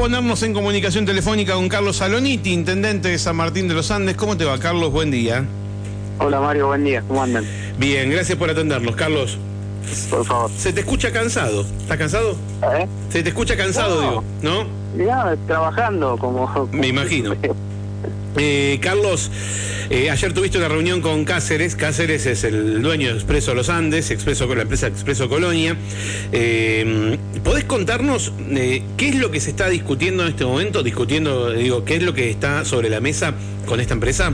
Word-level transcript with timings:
ponernos 0.00 0.42
en 0.44 0.54
comunicación 0.54 1.04
telefónica 1.04 1.52
con 1.52 1.68
Carlos 1.68 1.96
Saloniti, 1.96 2.54
intendente 2.54 3.08
de 3.10 3.18
San 3.18 3.36
Martín 3.36 3.68
de 3.68 3.74
los 3.74 3.90
Andes. 3.90 4.16
¿Cómo 4.16 4.34
te 4.34 4.46
va, 4.46 4.58
Carlos? 4.58 4.90
Buen 4.90 5.10
día. 5.10 5.44
Hola 6.18 6.40
Mario, 6.40 6.68
buen 6.68 6.84
día. 6.84 7.02
¿Cómo 7.06 7.22
andan? 7.22 7.44
Bien, 7.76 8.08
gracias 8.08 8.38
por 8.38 8.48
atendernos, 8.48 8.96
Carlos. 8.96 9.36
Por 10.08 10.24
favor. 10.24 10.50
Se 10.56 10.72
te 10.72 10.80
escucha 10.80 11.12
cansado. 11.12 11.66
¿Estás 11.82 11.98
cansado? 11.98 12.30
¿Eh? 12.78 12.86
Se 13.10 13.22
te 13.22 13.28
escucha 13.28 13.58
cansado, 13.58 14.00
No. 14.00 14.08
digo, 14.08 14.24
¿no? 14.40 15.04
Ya, 15.04 15.36
trabajando 15.46 16.16
como... 16.16 16.48
Me 16.72 16.86
imagino. 16.88 17.34
Eh, 18.42 18.78
Carlos, 18.80 19.30
eh, 19.90 20.08
ayer 20.08 20.32
tuviste 20.32 20.56
una 20.56 20.68
reunión 20.68 21.02
con 21.02 21.26
Cáceres. 21.26 21.76
Cáceres 21.76 22.24
es 22.24 22.42
el 22.42 22.80
dueño 22.80 23.08
de 23.08 23.14
Expreso 23.14 23.54
Los 23.54 23.68
Andes, 23.68 24.10
Expreso 24.10 24.48
con 24.48 24.56
la 24.56 24.62
empresa 24.62 24.86
Expreso 24.86 25.28
Colonia. 25.28 25.76
Eh, 26.32 27.18
¿Podés 27.44 27.64
contarnos 27.64 28.32
eh, 28.48 28.82
qué 28.96 29.10
es 29.10 29.16
lo 29.16 29.30
que 29.30 29.40
se 29.40 29.50
está 29.50 29.68
discutiendo 29.68 30.22
en 30.22 30.30
este 30.30 30.46
momento? 30.46 30.82
Discutiendo, 30.82 31.50
digo, 31.50 31.84
qué 31.84 31.96
es 31.96 32.02
lo 32.02 32.14
que 32.14 32.30
está 32.30 32.64
sobre 32.64 32.88
la 32.88 33.00
mesa 33.00 33.34
con 33.66 33.78
esta 33.78 33.92
empresa. 33.92 34.32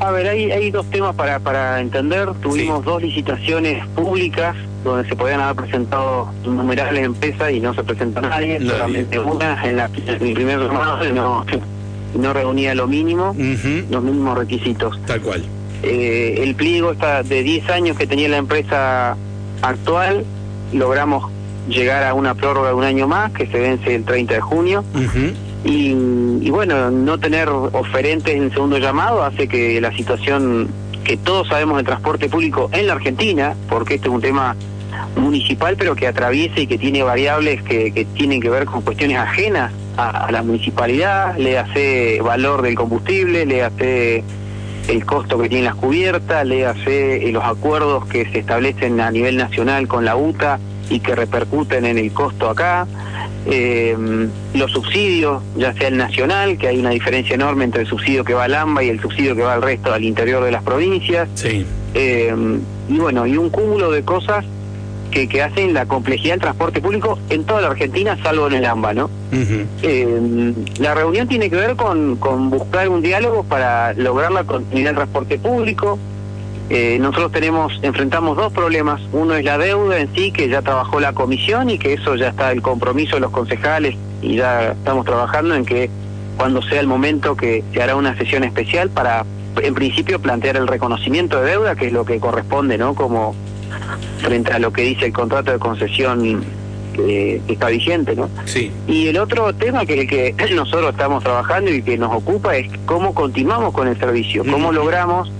A 0.00 0.10
ver, 0.10 0.28
hay, 0.28 0.50
hay 0.50 0.70
dos 0.70 0.86
temas 0.86 1.14
para, 1.14 1.40
para 1.40 1.78
entender. 1.78 2.26
Tuvimos 2.40 2.82
dos 2.86 3.02
licitaciones 3.02 3.86
públicas 3.88 4.56
donde 4.82 5.06
se 5.06 5.14
podían 5.14 5.42
haber 5.42 5.56
presentado 5.56 6.32
innumerables 6.42 7.04
empresas 7.04 7.52
y 7.52 7.60
no 7.60 7.74
se 7.74 7.84
presentó 7.84 8.22
nadie. 8.22 8.58
Nadie. 8.58 8.70
Solamente 8.70 9.18
una 9.18 9.62
en, 9.62 9.76
la, 9.76 9.90
en 9.94 10.26
el 10.26 10.32
primer 10.32 10.58
y 11.08 11.12
no, 11.12 11.44
no 12.14 12.32
reunía 12.32 12.74
lo 12.74 12.86
mínimo, 12.86 13.34
los 13.90 14.02
mínimos 14.02 14.38
requisitos. 14.38 14.98
Tal 15.06 15.20
cual. 15.20 15.44
Eh, 15.82 16.40
el 16.42 16.54
pliego 16.54 16.92
está 16.92 17.22
de 17.22 17.42
10 17.42 17.70
años 17.70 17.96
que 17.96 18.06
tenía 18.06 18.28
la 18.28 18.36
empresa 18.36 19.16
actual, 19.62 20.24
logramos 20.72 21.30
llegar 21.68 22.04
a 22.04 22.14
una 22.14 22.34
prórroga 22.34 22.68
de 22.68 22.74
un 22.74 22.84
año 22.84 23.08
más 23.08 23.32
que 23.32 23.46
se 23.46 23.58
vence 23.58 23.94
el 23.94 24.04
30 24.04 24.34
de 24.34 24.40
junio 24.40 24.84
y, 25.64 25.94
y 26.40 26.50
bueno, 26.50 26.90
no 26.90 27.18
tener 27.18 27.48
oferentes 27.48 28.34
en 28.34 28.50
segundo 28.50 28.78
llamado 28.78 29.22
hace 29.22 29.46
que 29.46 29.80
la 29.80 29.92
situación 29.92 30.68
que 31.04 31.16
todos 31.16 31.48
sabemos 31.48 31.76
del 31.76 31.86
transporte 31.86 32.28
público 32.28 32.68
en 32.72 32.86
la 32.86 32.94
Argentina, 32.94 33.54
porque 33.68 33.94
este 33.94 34.08
es 34.08 34.14
un 34.14 34.20
tema 34.20 34.56
municipal 35.16 35.76
pero 35.76 35.94
que 35.94 36.06
atraviesa 36.06 36.60
y 36.60 36.66
que 36.66 36.78
tiene 36.78 37.02
variables 37.02 37.62
que, 37.62 37.92
que 37.92 38.04
tienen 38.04 38.40
que 38.40 38.50
ver 38.50 38.64
con 38.66 38.82
cuestiones 38.82 39.18
ajenas 39.18 39.72
a, 39.96 40.26
a 40.26 40.32
la 40.32 40.42
municipalidad, 40.42 41.36
le 41.36 41.58
hace 41.58 42.20
valor 42.22 42.62
del 42.62 42.74
combustible, 42.74 43.44
le 43.46 43.62
hace 43.62 44.24
el 44.88 45.04
costo 45.04 45.38
que 45.38 45.48
tienen 45.48 45.66
las 45.66 45.76
cubiertas, 45.76 46.44
le 46.46 46.66
hace 46.66 47.30
los 47.30 47.44
acuerdos 47.44 48.06
que 48.06 48.24
se 48.30 48.38
establecen 48.40 49.00
a 49.00 49.10
nivel 49.10 49.36
nacional 49.36 49.86
con 49.86 50.04
la 50.04 50.16
UTA 50.16 50.58
y 50.90 50.98
que 51.00 51.14
repercuten 51.14 51.84
en 51.86 51.98
el 51.98 52.12
costo 52.12 52.50
acá, 52.50 52.86
eh, 53.46 53.96
los 54.54 54.70
subsidios, 54.72 55.42
ya 55.56 55.72
sea 55.74 55.88
el 55.88 55.96
nacional, 55.96 56.58
que 56.58 56.68
hay 56.68 56.78
una 56.78 56.90
diferencia 56.90 57.34
enorme 57.34 57.64
entre 57.64 57.82
el 57.82 57.86
subsidio 57.86 58.24
que 58.24 58.34
va 58.34 58.44
al 58.44 58.54
AMBA 58.54 58.82
y 58.84 58.88
el 58.88 59.00
subsidio 59.00 59.34
que 59.36 59.42
va 59.42 59.54
al 59.54 59.62
resto 59.62 59.92
al 59.92 60.04
interior 60.04 60.44
de 60.44 60.50
las 60.50 60.62
provincias, 60.62 61.28
Sí. 61.34 61.64
eh, 61.94 62.34
y 62.88 62.98
bueno, 62.98 63.26
y 63.26 63.36
un 63.36 63.50
cúmulo 63.50 63.90
de 63.90 64.02
cosas 64.02 64.44
que, 65.12 65.28
que 65.28 65.42
hacen 65.42 65.72
la 65.74 65.86
complejidad 65.86 66.34
del 66.34 66.40
transporte 66.40 66.80
público 66.80 67.18
en 67.30 67.44
toda 67.44 67.60
la 67.60 67.68
Argentina, 67.68 68.18
salvo 68.22 68.48
en 68.48 68.54
el 68.54 68.64
AMBA, 68.64 68.94
¿no? 68.94 69.10
Eh, 69.30 70.52
la 70.80 70.94
reunión 70.94 71.28
tiene 71.28 71.48
que 71.48 71.56
ver 71.56 71.76
con, 71.76 72.16
con 72.16 72.50
buscar 72.50 72.88
un 72.88 73.02
diálogo 73.02 73.44
para 73.44 73.92
lograr 73.94 74.32
la 74.32 74.42
continuidad 74.42 74.90
del 74.90 74.96
transporte 74.96 75.38
público. 75.38 75.98
Eh, 76.70 76.98
nosotros 77.00 77.32
tenemos, 77.32 77.78
enfrentamos 77.82 78.36
dos 78.36 78.52
problemas. 78.52 79.00
Uno 79.12 79.34
es 79.34 79.44
la 79.44 79.58
deuda 79.58 80.00
en 80.00 80.12
sí, 80.14 80.32
que 80.32 80.48
ya 80.48 80.62
trabajó 80.62 80.98
la 80.98 81.12
comisión 81.12 81.70
y 81.70 81.78
que 81.78 81.92
eso 81.92 82.16
ya 82.16 82.28
está 82.28 82.50
el 82.50 82.62
compromiso 82.62 83.16
de 83.16 83.20
los 83.20 83.30
concejales 83.30 83.94
y 84.22 84.36
ya 84.36 84.72
estamos 84.72 85.04
trabajando 85.04 85.54
en 85.54 85.64
que 85.64 85.90
cuando 86.36 86.62
sea 86.62 86.80
el 86.80 86.86
momento 86.86 87.36
que 87.36 87.62
se 87.72 87.82
hará 87.82 87.94
una 87.94 88.16
sesión 88.16 88.42
especial 88.42 88.88
para, 88.88 89.24
en 89.60 89.74
principio, 89.74 90.18
plantear 90.18 90.56
el 90.56 90.66
reconocimiento 90.66 91.40
de 91.40 91.50
deuda, 91.50 91.76
que 91.76 91.86
es 91.88 91.92
lo 91.92 92.04
que 92.04 92.18
corresponde, 92.18 92.78
¿no? 92.78 92.94
Como 92.94 93.34
frente 94.18 94.52
a 94.52 94.58
lo 94.58 94.72
que 94.72 94.82
dice 94.82 95.06
el 95.06 95.12
contrato 95.12 95.52
de 95.52 95.58
concesión 95.58 96.44
que, 96.92 97.40
que 97.46 97.52
está 97.52 97.68
vigente, 97.68 98.14
¿no? 98.14 98.28
Sí. 98.44 98.70
Y 98.86 99.08
el 99.08 99.18
otro 99.18 99.52
tema 99.54 99.86
que, 99.86 100.06
que 100.06 100.34
nosotros 100.54 100.90
estamos 100.90 101.22
trabajando 101.22 101.70
y 101.70 101.82
que 101.82 101.96
nos 101.98 102.14
ocupa 102.14 102.56
es 102.56 102.70
cómo 102.86 103.14
continuamos 103.14 103.72
con 103.72 103.88
el 103.88 103.98
servicio, 103.98 104.44
cómo 104.44 104.72
logramos 104.72 105.30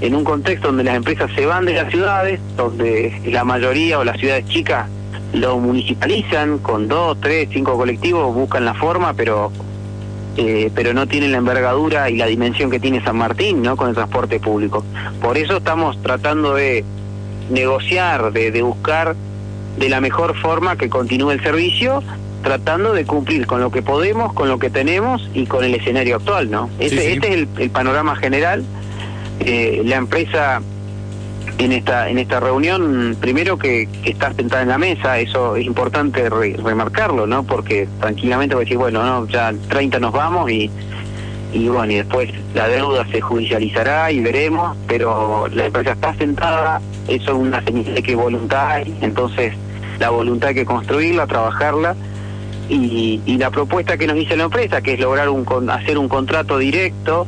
en 0.00 0.14
un 0.14 0.24
contexto 0.24 0.68
donde 0.68 0.84
las 0.84 0.96
empresas 0.96 1.30
se 1.34 1.44
van 1.44 1.66
de 1.66 1.74
las 1.74 1.90
ciudades, 1.90 2.40
donde 2.56 3.20
la 3.26 3.44
mayoría 3.44 3.98
o 3.98 4.04
las 4.04 4.18
ciudades 4.18 4.46
chicas 4.46 4.88
lo 5.32 5.58
municipalizan 5.58 6.58
con 6.58 6.88
dos, 6.88 7.18
tres, 7.20 7.48
cinco 7.52 7.76
colectivos, 7.76 8.34
buscan 8.34 8.64
la 8.64 8.74
forma, 8.74 9.14
pero 9.14 9.52
eh, 10.36 10.70
pero 10.74 10.94
no 10.94 11.06
tienen 11.06 11.32
la 11.32 11.38
envergadura 11.38 12.08
y 12.08 12.16
la 12.16 12.26
dimensión 12.26 12.70
que 12.70 12.80
tiene 12.80 13.02
San 13.02 13.16
Martín, 13.16 13.62
¿no? 13.62 13.76
Con 13.76 13.88
el 13.88 13.94
transporte 13.94 14.40
público. 14.40 14.84
Por 15.20 15.36
eso 15.36 15.58
estamos 15.58 16.00
tratando 16.02 16.54
de 16.54 16.84
negociar, 17.50 18.32
de, 18.32 18.50
de 18.50 18.62
buscar 18.62 19.14
de 19.78 19.88
la 19.88 20.00
mejor 20.00 20.36
forma 20.36 20.76
que 20.76 20.88
continúe 20.88 21.30
el 21.32 21.42
servicio, 21.42 22.02
tratando 22.42 22.92
de 22.92 23.04
cumplir 23.04 23.46
con 23.46 23.60
lo 23.60 23.70
que 23.70 23.82
podemos, 23.82 24.32
con 24.32 24.48
lo 24.48 24.58
que 24.58 24.70
tenemos 24.70 25.28
y 25.34 25.46
con 25.46 25.64
el 25.64 25.74
escenario 25.74 26.16
actual, 26.16 26.50
¿no? 26.50 26.70
Este, 26.78 26.98
sí. 27.00 27.06
este 27.12 27.28
es 27.28 27.34
el, 27.34 27.48
el 27.58 27.70
panorama 27.70 28.16
general. 28.16 28.64
Eh, 29.40 29.82
la 29.84 29.96
empresa 29.96 30.60
en 31.58 31.72
esta 31.72 32.08
en 32.08 32.18
esta 32.18 32.40
reunión, 32.40 33.16
primero 33.20 33.58
que, 33.58 33.88
que 34.02 34.10
está 34.10 34.32
sentada 34.34 34.62
en 34.62 34.68
la 34.68 34.78
mesa, 34.78 35.18
eso 35.18 35.56
es 35.56 35.64
importante 35.66 36.28
re- 36.30 36.56
remarcarlo, 36.62 37.26
¿no? 37.26 37.42
Porque 37.44 37.86
tranquilamente 38.00 38.54
voy 38.54 38.62
a 38.62 38.64
decir, 38.64 38.78
bueno, 38.78 39.04
no, 39.04 39.26
ya 39.28 39.52
30 39.68 39.98
nos 40.00 40.12
vamos 40.12 40.50
y 40.50 40.70
y 41.52 41.68
bueno, 41.68 41.92
y 41.92 41.96
después 41.96 42.30
la 42.54 42.68
deuda 42.68 43.04
se 43.10 43.20
judicializará 43.20 44.12
y 44.12 44.20
veremos, 44.20 44.76
pero 44.86 45.48
la 45.48 45.66
empresa 45.66 45.92
está 45.92 46.14
sentada, 46.14 46.80
eso 47.08 47.32
es 47.32 47.38
una 47.38 47.62
señal 47.64 47.94
de 47.94 48.02
que 48.02 48.14
voluntad 48.14 48.70
hay, 48.70 48.96
entonces 49.00 49.54
la 49.98 50.10
voluntad 50.10 50.48
hay 50.50 50.54
que 50.54 50.64
construirla, 50.64 51.26
trabajarla, 51.26 51.94
y, 52.70 53.20
y 53.26 53.36
la 53.36 53.50
propuesta 53.50 53.98
que 53.98 54.06
nos 54.06 54.16
dice 54.16 54.36
la 54.36 54.44
empresa, 54.44 54.80
que 54.80 54.94
es 54.94 55.00
lograr 55.00 55.28
un 55.28 55.44
hacer 55.70 55.98
un 55.98 56.08
contrato 56.08 56.56
directo, 56.58 57.26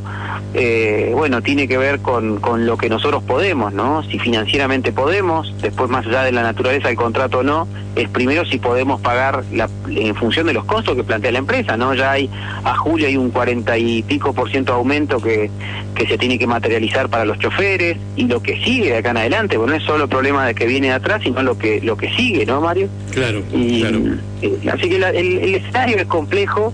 eh, 0.54 1.10
bueno, 1.14 1.42
tiene 1.42 1.66
que 1.66 1.78
ver 1.78 2.00
con, 2.00 2.38
con 2.40 2.66
lo 2.66 2.76
que 2.76 2.88
nosotros 2.88 3.22
podemos, 3.22 3.72
¿no? 3.72 4.02
Si 4.04 4.18
financieramente 4.18 4.92
podemos, 4.92 5.52
después 5.62 5.90
más 5.90 6.06
allá 6.06 6.22
de 6.24 6.32
la 6.32 6.42
naturaleza 6.42 6.88
del 6.88 6.96
contrato 6.96 7.38
o 7.38 7.42
no, 7.42 7.66
es 7.96 8.08
primero 8.08 8.44
si 8.44 8.58
podemos 8.58 9.00
pagar 9.00 9.44
la, 9.52 9.68
en 9.88 10.14
función 10.14 10.46
de 10.46 10.52
los 10.54 10.64
costos 10.64 10.94
que 10.96 11.04
plantea 11.04 11.32
la 11.32 11.38
empresa, 11.38 11.76
¿no? 11.76 11.94
Ya 11.94 12.12
hay, 12.12 12.30
a 12.64 12.76
julio 12.76 13.06
hay 13.06 13.16
un 13.16 13.30
cuarenta 13.30 13.76
y 13.78 14.02
pico 14.02 14.32
por 14.34 14.50
ciento 14.50 14.72
de 14.72 14.78
aumento 14.78 15.20
que, 15.20 15.50
que 15.94 16.06
se 16.06 16.16
tiene 16.18 16.38
que 16.38 16.46
materializar 16.46 17.08
para 17.08 17.24
los 17.24 17.38
choferes, 17.38 17.96
y 18.16 18.24
lo 18.26 18.42
que 18.42 18.62
sigue 18.62 18.90
de 18.90 18.96
acá 18.98 19.10
en 19.10 19.16
adelante, 19.18 19.56
bueno, 19.56 19.72
no 19.72 19.78
es 19.78 19.84
solo 19.84 20.04
el 20.04 20.10
problema 20.10 20.46
de 20.46 20.54
que 20.54 20.66
viene 20.66 20.88
de 20.88 20.94
atrás, 20.94 21.20
sino 21.24 21.42
lo 21.42 21.56
que, 21.58 21.80
lo 21.80 21.96
que 21.96 22.10
sigue, 22.14 22.44
¿no, 22.46 22.60
Mario? 22.60 22.88
Claro, 23.12 23.42
Y, 23.52 23.80
claro. 23.80 23.98
eh, 24.42 24.58
así 24.72 24.88
que 24.88 24.98
la- 24.98 25.10
el, 25.10 25.31
el 25.38 25.54
escenario 25.56 25.96
es 25.98 26.06
complejo, 26.06 26.72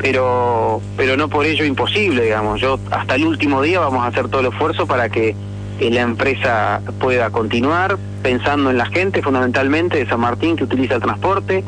pero 0.00 0.80
pero 0.96 1.16
no 1.16 1.28
por 1.28 1.46
ello 1.46 1.64
imposible, 1.64 2.24
digamos. 2.24 2.60
Yo 2.60 2.78
hasta 2.90 3.14
el 3.14 3.24
último 3.26 3.62
día 3.62 3.80
vamos 3.80 4.02
a 4.04 4.08
hacer 4.08 4.28
todo 4.28 4.40
el 4.40 4.48
esfuerzo 4.48 4.86
para 4.86 5.08
que 5.08 5.34
la 5.80 6.02
empresa 6.02 6.80
pueda 7.00 7.30
continuar 7.30 7.98
pensando 8.22 8.70
en 8.70 8.78
la 8.78 8.86
gente 8.86 9.20
fundamentalmente 9.20 9.98
de 9.98 10.06
San 10.06 10.20
Martín 10.20 10.54
que 10.54 10.62
utiliza 10.62 10.94
el 10.94 11.02
transporte, 11.02 11.64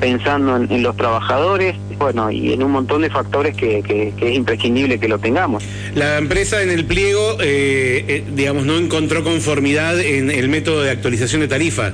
pensando 0.00 0.56
en, 0.56 0.72
en 0.72 0.82
los 0.82 0.96
trabajadores, 0.96 1.76
bueno, 1.98 2.30
y 2.30 2.54
en 2.54 2.62
un 2.62 2.70
montón 2.72 3.02
de 3.02 3.10
factores 3.10 3.54
que, 3.54 3.82
que- 3.82 4.14
que 4.16 4.30
es 4.30 4.34
imprescindible 4.36 4.98
que 4.98 5.06
lo 5.06 5.18
tengamos. 5.18 5.62
La 5.94 6.16
empresa 6.16 6.62
en 6.62 6.70
el 6.70 6.86
pliego, 6.86 7.36
eh, 7.42 8.04
eh, 8.08 8.24
digamos, 8.34 8.64
no 8.64 8.78
encontró 8.78 9.22
conformidad 9.22 10.00
en 10.00 10.30
el 10.30 10.48
método 10.48 10.80
de 10.82 10.90
actualización 10.90 11.42
de 11.42 11.48
tarifa. 11.48 11.92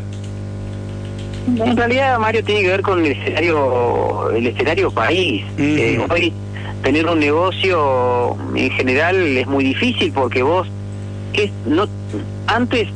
En 1.47 1.77
realidad, 1.77 2.19
Mario, 2.19 2.43
tiene 2.43 2.62
que 2.62 2.69
ver 2.69 2.82
con 2.82 3.05
el 3.05 3.12
escenario, 3.12 4.31
el 4.31 4.47
escenario 4.47 4.91
país. 4.91 5.44
Eh, 5.59 6.05
hoy 6.11 6.32
tener 6.82 7.06
un 7.06 7.19
negocio 7.19 8.37
en 8.55 8.70
general 8.70 9.17
es 9.17 9.46
muy 9.46 9.64
difícil 9.64 10.12
porque 10.12 10.43
vos, 10.43 10.69
es, 11.32 11.50
no, 11.67 11.87
antes, 12.46 12.88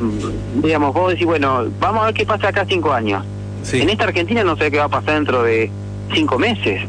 mm, 0.00 0.62
digamos, 0.62 0.94
vos 0.94 1.10
decís, 1.10 1.26
bueno, 1.26 1.64
vamos 1.80 2.02
a 2.02 2.06
ver 2.06 2.14
qué 2.14 2.26
pasa 2.26 2.48
acá 2.48 2.64
cinco 2.68 2.92
años. 2.92 3.24
Sí. 3.62 3.80
En 3.80 3.90
esta 3.90 4.04
Argentina 4.04 4.44
no 4.44 4.56
sé 4.56 4.70
qué 4.70 4.78
va 4.78 4.84
a 4.84 4.88
pasar 4.88 5.14
dentro 5.14 5.42
de 5.42 5.70
cinco 6.12 6.38
meses. 6.38 6.82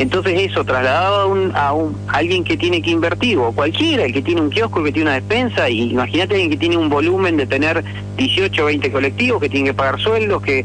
Entonces 0.00 0.32
eso, 0.50 0.64
trasladado 0.64 1.20
a, 1.20 1.26
un, 1.26 1.52
a, 1.54 1.72
un, 1.74 1.94
a 2.08 2.16
alguien 2.16 2.42
que 2.42 2.56
tiene 2.56 2.80
que 2.80 2.90
invertir, 2.90 3.36
o 3.38 3.52
cualquiera, 3.52 4.04
el 4.06 4.12
que 4.14 4.22
tiene 4.22 4.40
un 4.40 4.48
kiosco, 4.50 4.78
el 4.80 4.86
que 4.86 4.92
tiene 4.92 5.10
una 5.10 5.20
despensa, 5.20 5.68
y 5.68 5.90
imagínate 5.90 6.34
alguien 6.34 6.50
que 6.50 6.56
tiene 6.56 6.76
un 6.78 6.88
volumen 6.88 7.36
de 7.36 7.46
tener 7.46 7.84
18 8.16 8.62
o 8.62 8.66
20 8.66 8.90
colectivos, 8.90 9.40
que 9.42 9.48
tiene 9.50 9.66
que 9.68 9.74
pagar 9.74 10.00
sueldos, 10.00 10.40
que, 10.42 10.64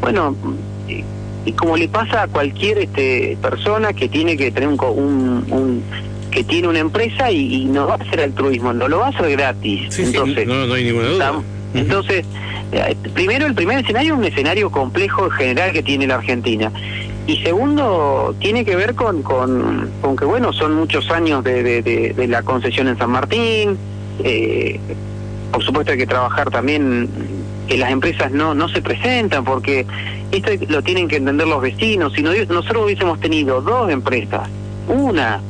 bueno, 0.00 0.36
y, 0.88 1.02
y 1.48 1.52
como 1.52 1.76
le 1.76 1.88
pasa 1.88 2.22
a 2.22 2.28
cualquier 2.28 2.78
este 2.78 3.36
persona 3.42 3.92
que 3.92 4.08
tiene 4.08 4.36
que 4.36 4.52
tener 4.52 4.68
un, 4.68 4.78
un, 4.80 5.46
un- 5.52 5.82
que 6.30 6.44
tiene 6.44 6.68
una 6.68 6.80
empresa 6.80 7.30
y, 7.30 7.62
y 7.62 7.64
no 7.64 7.86
va 7.86 7.94
a 7.94 7.96
hacer 7.96 8.20
altruismo, 8.20 8.72
no 8.72 8.86
lo 8.88 8.98
va 8.98 9.06
a 9.06 9.08
hacer 9.08 9.30
gratis. 9.32 9.82
Sí, 9.88 10.02
sí, 10.04 10.08
Entonces, 10.10 10.46
no, 10.46 10.66
no 10.66 10.74
hay 10.74 10.84
ninguna 10.84 11.08
duda. 11.08 11.32
Tam- 11.32 11.42
Entonces, 11.74 12.24
eh, 12.72 12.94
primero 13.14 13.46
el 13.46 13.54
primer 13.54 13.78
escenario 13.78 14.12
es 14.14 14.18
un 14.18 14.24
escenario 14.26 14.70
complejo 14.70 15.24
en 15.26 15.30
general 15.30 15.72
que 15.72 15.82
tiene 15.82 16.06
la 16.06 16.16
Argentina. 16.16 16.70
Y 17.26 17.42
segundo, 17.42 18.36
tiene 18.38 18.64
que 18.64 18.76
ver 18.76 18.94
con, 18.94 19.22
con, 19.22 19.90
con 20.00 20.16
que, 20.16 20.24
bueno, 20.24 20.52
son 20.52 20.74
muchos 20.74 21.10
años 21.10 21.42
de, 21.42 21.62
de, 21.62 22.12
de, 22.14 22.28
la 22.28 22.42
concesión 22.42 22.86
en 22.86 22.96
San 22.96 23.10
Martín. 23.10 23.76
Eh, 24.22 24.78
por 25.50 25.64
supuesto 25.64 25.92
hay 25.92 25.98
que 25.98 26.06
trabajar 26.06 26.50
también 26.50 27.08
que 27.66 27.76
las 27.78 27.90
empresas 27.90 28.30
no, 28.30 28.54
no 28.54 28.68
se 28.68 28.80
presentan, 28.80 29.44
porque 29.44 29.84
esto 30.30 30.52
lo 30.68 30.82
tienen 30.82 31.08
que 31.08 31.16
entender 31.16 31.48
los 31.48 31.60
vecinos. 31.60 32.12
Si 32.12 32.22
nosotros 32.22 32.84
hubiésemos 32.84 33.18
tenido 33.18 33.60
dos 33.60 33.90
empresas, 33.90 34.48
una 34.88 35.40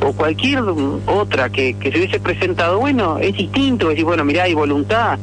o 0.00 0.12
cualquier 0.12 0.64
otra 1.06 1.50
que, 1.50 1.74
que 1.74 1.92
se 1.92 1.98
hubiese 1.98 2.18
presentado, 2.18 2.80
bueno, 2.80 3.18
es 3.18 3.36
distinto, 3.36 3.90
decir, 3.90 4.04
bueno, 4.04 4.24
mira, 4.24 4.42
hay 4.42 4.54
voluntad. 4.54 5.20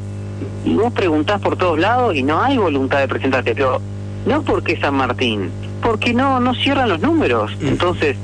Y 0.64 0.76
vos 0.76 0.94
preguntás 0.94 1.42
por 1.42 1.58
todos 1.58 1.78
lados 1.78 2.16
y 2.16 2.24
no 2.24 2.42
hay 2.42 2.58
voluntad 2.58 3.00
de 3.00 3.10
presentarte, 3.10 3.54
pero 3.54 3.82
no 4.26 4.42
porque 4.44 4.80
San 4.80 4.96
Martín, 4.96 5.50
porque 5.84 6.14
no 6.14 6.40
no 6.40 6.56
cierran 6.56 6.90
los 6.90 7.00
números. 7.00 7.52
Mm. 7.60 7.68
Entonces, 7.68 8.18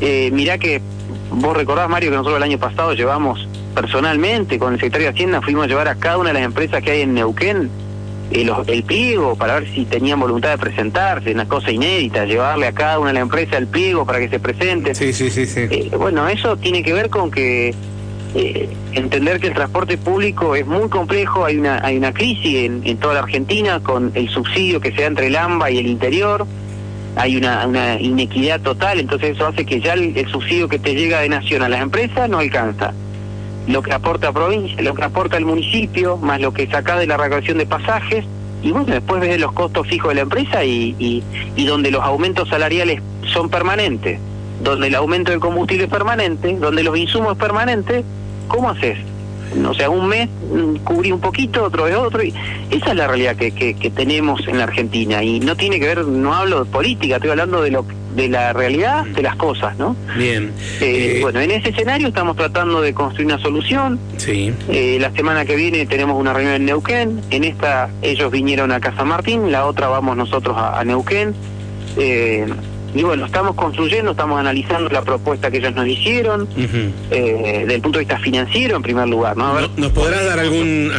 eh, 0.00 0.30
mirá 0.32 0.58
que 0.58 0.80
vos 1.30 1.56
recordás, 1.56 1.88
Mario, 1.88 2.10
que 2.10 2.16
nosotros 2.16 2.38
el 2.38 2.42
año 2.42 2.58
pasado 2.58 2.94
llevamos 2.94 3.46
personalmente 3.74 4.58
con 4.58 4.74
el 4.74 4.78
secretario 4.78 5.08
de 5.08 5.14
Hacienda, 5.14 5.40
fuimos 5.40 5.64
a 5.64 5.68
llevar 5.68 5.88
a 5.88 5.94
cada 5.94 6.18
una 6.18 6.30
de 6.30 6.34
las 6.34 6.42
empresas 6.42 6.82
que 6.82 6.90
hay 6.90 7.02
en 7.02 7.14
Neuquén 7.14 7.70
el, 8.30 8.50
el 8.66 8.82
pliego 8.82 9.36
para 9.36 9.60
ver 9.60 9.68
si 9.72 9.84
tenían 9.84 10.20
voluntad 10.20 10.50
de 10.50 10.58
presentarse, 10.58 11.32
una 11.32 11.46
cosa 11.46 11.70
inédita, 11.70 12.24
llevarle 12.24 12.66
a 12.66 12.72
cada 12.72 12.98
una 12.98 13.08
de 13.08 13.14
las 13.14 13.22
empresas 13.22 13.54
el 13.54 13.66
pliego 13.66 14.06
para 14.06 14.18
que 14.20 14.28
se 14.28 14.40
presente. 14.40 14.94
Sí, 14.94 15.12
sí, 15.12 15.30
sí. 15.30 15.46
sí. 15.46 15.60
Eh, 15.70 15.90
bueno, 15.96 16.28
eso 16.28 16.56
tiene 16.56 16.82
que 16.82 16.92
ver 16.92 17.10
con 17.10 17.30
que 17.30 17.74
eh, 18.34 18.68
entender 18.92 19.40
que 19.40 19.48
el 19.48 19.54
transporte 19.54 19.98
público 19.98 20.54
es 20.54 20.66
muy 20.66 20.88
complejo, 20.88 21.44
hay 21.44 21.58
una, 21.58 21.84
hay 21.84 21.96
una 21.96 22.12
crisis 22.12 22.64
en, 22.64 22.82
en 22.84 22.96
toda 22.98 23.14
la 23.14 23.20
Argentina 23.20 23.80
con 23.80 24.12
el 24.14 24.28
subsidio 24.28 24.80
que 24.80 24.92
se 24.92 25.02
da 25.02 25.08
entre 25.08 25.26
el 25.26 25.36
AMBA 25.36 25.70
y 25.70 25.78
el 25.78 25.86
interior 25.86 26.46
hay 27.16 27.36
una, 27.36 27.66
una 27.66 28.00
inequidad 28.00 28.60
total, 28.60 29.00
entonces 29.00 29.36
eso 29.36 29.46
hace 29.46 29.66
que 29.66 29.80
ya 29.80 29.94
el, 29.94 30.14
subsidio 30.30 30.68
que 30.68 30.78
te 30.78 30.94
llega 30.94 31.20
de 31.20 31.28
nación 31.28 31.62
a 31.62 31.68
las 31.68 31.80
empresas 31.80 32.28
no 32.28 32.38
alcanza. 32.38 32.92
Lo 33.68 33.82
que 33.82 33.92
aporta 33.92 34.32
provincia, 34.32 34.80
lo 34.82 34.94
que 34.94 35.04
aporta 35.04 35.36
el 35.36 35.44
municipio, 35.44 36.16
más 36.16 36.40
lo 36.40 36.52
que 36.52 36.66
saca 36.66 36.98
de 36.98 37.06
la 37.06 37.16
recaudación 37.16 37.58
de 37.58 37.66
pasajes, 37.66 38.24
y 38.62 38.70
bueno, 38.70 38.86
después 38.92 39.20
ves 39.20 39.40
los 39.40 39.52
costos 39.52 39.86
fijos 39.88 40.10
de 40.10 40.14
la 40.16 40.20
empresa 40.22 40.64
y, 40.64 40.94
y, 40.98 41.22
y 41.56 41.66
donde 41.66 41.90
los 41.90 42.02
aumentos 42.02 42.48
salariales 42.48 43.02
son 43.32 43.50
permanentes, 43.50 44.18
donde 44.62 44.86
el 44.86 44.94
aumento 44.94 45.32
del 45.32 45.40
combustible 45.40 45.84
es 45.84 45.90
permanente, 45.90 46.56
donde 46.56 46.82
los 46.82 46.96
insumos 46.96 47.32
es 47.32 47.38
permanente, 47.38 48.04
¿cómo 48.48 48.70
haces? 48.70 48.98
O 49.66 49.74
sea, 49.74 49.90
un 49.90 50.08
mes 50.08 50.28
mm, 50.28 50.76
cubrí 50.84 51.12
un 51.12 51.20
poquito, 51.20 51.64
otro 51.64 51.86
de 51.86 51.96
otro, 51.96 52.22
y 52.22 52.34
esa 52.70 52.90
es 52.90 52.96
la 52.96 53.06
realidad 53.06 53.36
que, 53.36 53.52
que, 53.52 53.90
tenemos 53.90 54.46
en 54.48 54.58
la 54.58 54.64
Argentina, 54.64 55.22
y 55.22 55.40
no 55.40 55.56
tiene 55.56 55.78
que 55.78 55.86
ver, 55.86 56.04
no 56.04 56.34
hablo 56.34 56.64
de 56.64 56.70
política, 56.70 57.16
estoy 57.16 57.30
hablando 57.30 57.62
de 57.62 57.70
lo 57.70 57.86
de 58.14 58.28
la 58.28 58.52
realidad 58.52 59.06
de 59.06 59.22
las 59.22 59.36
cosas, 59.36 59.76
¿no? 59.78 59.96
Bien. 60.18 60.52
Eh, 60.80 61.16
eh, 61.16 61.18
bueno, 61.22 61.40
en 61.40 61.50
ese 61.50 61.70
escenario 61.70 62.08
estamos 62.08 62.36
tratando 62.36 62.82
de 62.82 62.92
construir 62.92 63.26
una 63.26 63.38
solución. 63.38 63.98
Sí. 64.18 64.52
Eh, 64.68 64.98
la 65.00 65.10
semana 65.12 65.46
que 65.46 65.56
viene 65.56 65.86
tenemos 65.86 66.20
una 66.20 66.34
reunión 66.34 66.56
en 66.56 66.66
Neuquén. 66.66 67.22
En 67.30 67.44
esta 67.44 67.88
ellos 68.02 68.30
vinieron 68.30 68.70
a 68.70 68.80
Casa 68.80 69.04
Martín, 69.04 69.50
la 69.50 69.64
otra 69.66 69.88
vamos 69.88 70.16
nosotros 70.16 70.56
a, 70.58 70.78
a 70.78 70.84
Neuquén. 70.84 71.34
Eh, 71.96 72.46
y 72.94 73.02
bueno, 73.02 73.26
estamos 73.26 73.54
construyendo, 73.54 74.10
estamos 74.10 74.38
analizando 74.38 74.88
la 74.90 75.02
propuesta 75.02 75.50
que 75.50 75.58
ellos 75.58 75.74
nos 75.74 75.86
hicieron, 75.86 76.48
eh, 76.56 77.60
desde 77.60 77.74
el 77.74 77.80
punto 77.80 77.98
de 77.98 78.04
vista 78.04 78.18
financiero 78.18 78.76
en 78.76 78.82
primer 78.82 79.08
lugar. 79.08 79.36
¿no? 79.36 79.60
¿Nos 79.76 79.92
podrás 79.92 80.24
dar 80.26 80.38
algún, 80.38 80.90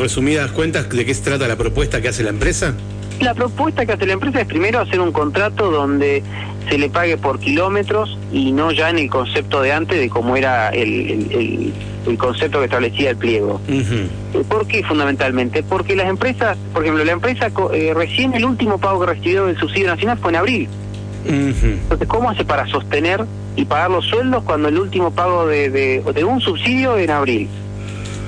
resumidas 0.00 0.52
cuentas 0.52 0.88
de 0.88 1.04
qué 1.04 1.14
se 1.14 1.22
trata 1.22 1.48
la 1.48 1.56
propuesta 1.56 2.00
que 2.00 2.08
hace 2.08 2.22
la 2.22 2.30
empresa? 2.30 2.74
La 3.20 3.34
propuesta 3.34 3.86
que 3.86 3.92
hace 3.92 4.06
la 4.06 4.14
empresa 4.14 4.40
es 4.40 4.46
primero 4.46 4.80
hacer 4.80 5.00
un 5.00 5.12
contrato 5.12 5.70
donde 5.70 6.22
se 6.68 6.78
le 6.78 6.88
pague 6.88 7.16
por 7.16 7.38
kilómetros 7.38 8.18
y 8.32 8.52
no 8.52 8.72
ya 8.72 8.90
en 8.90 8.98
el 8.98 9.10
concepto 9.10 9.60
de 9.60 9.72
antes 9.72 9.98
de 9.98 10.08
cómo 10.08 10.36
era 10.36 10.70
el, 10.70 11.72
el, 12.06 12.18
concepto 12.18 12.58
que 12.58 12.66
establecía 12.66 13.10
el 13.10 13.16
pliego. 13.16 13.60
¿Por 14.48 14.66
qué 14.66 14.84
fundamentalmente? 14.84 15.62
Porque 15.62 15.96
las 15.96 16.08
empresas, 16.08 16.56
por 16.72 16.82
ejemplo, 16.82 17.04
la 17.04 17.12
empresa 17.12 17.50
eh, 17.72 17.92
recién 17.94 18.34
el 18.34 18.44
último 18.44 18.78
pago 18.78 19.00
que 19.00 19.06
recibió 19.06 19.46
del 19.46 19.56
subsidio 19.58 19.88
nacional 19.88 20.18
fue 20.18 20.30
en 20.30 20.36
abril. 20.36 20.68
Entonces, 21.26 22.08
¿cómo 22.08 22.30
hace 22.30 22.44
para 22.44 22.66
sostener 22.66 23.24
y 23.56 23.64
pagar 23.64 23.90
los 23.90 24.04
sueldos 24.06 24.42
cuando 24.44 24.68
el 24.68 24.78
último 24.78 25.10
pago 25.10 25.46
de, 25.46 25.70
de, 25.70 26.24
un 26.24 26.40
subsidio 26.40 26.98
en 26.98 27.10
abril? 27.10 27.48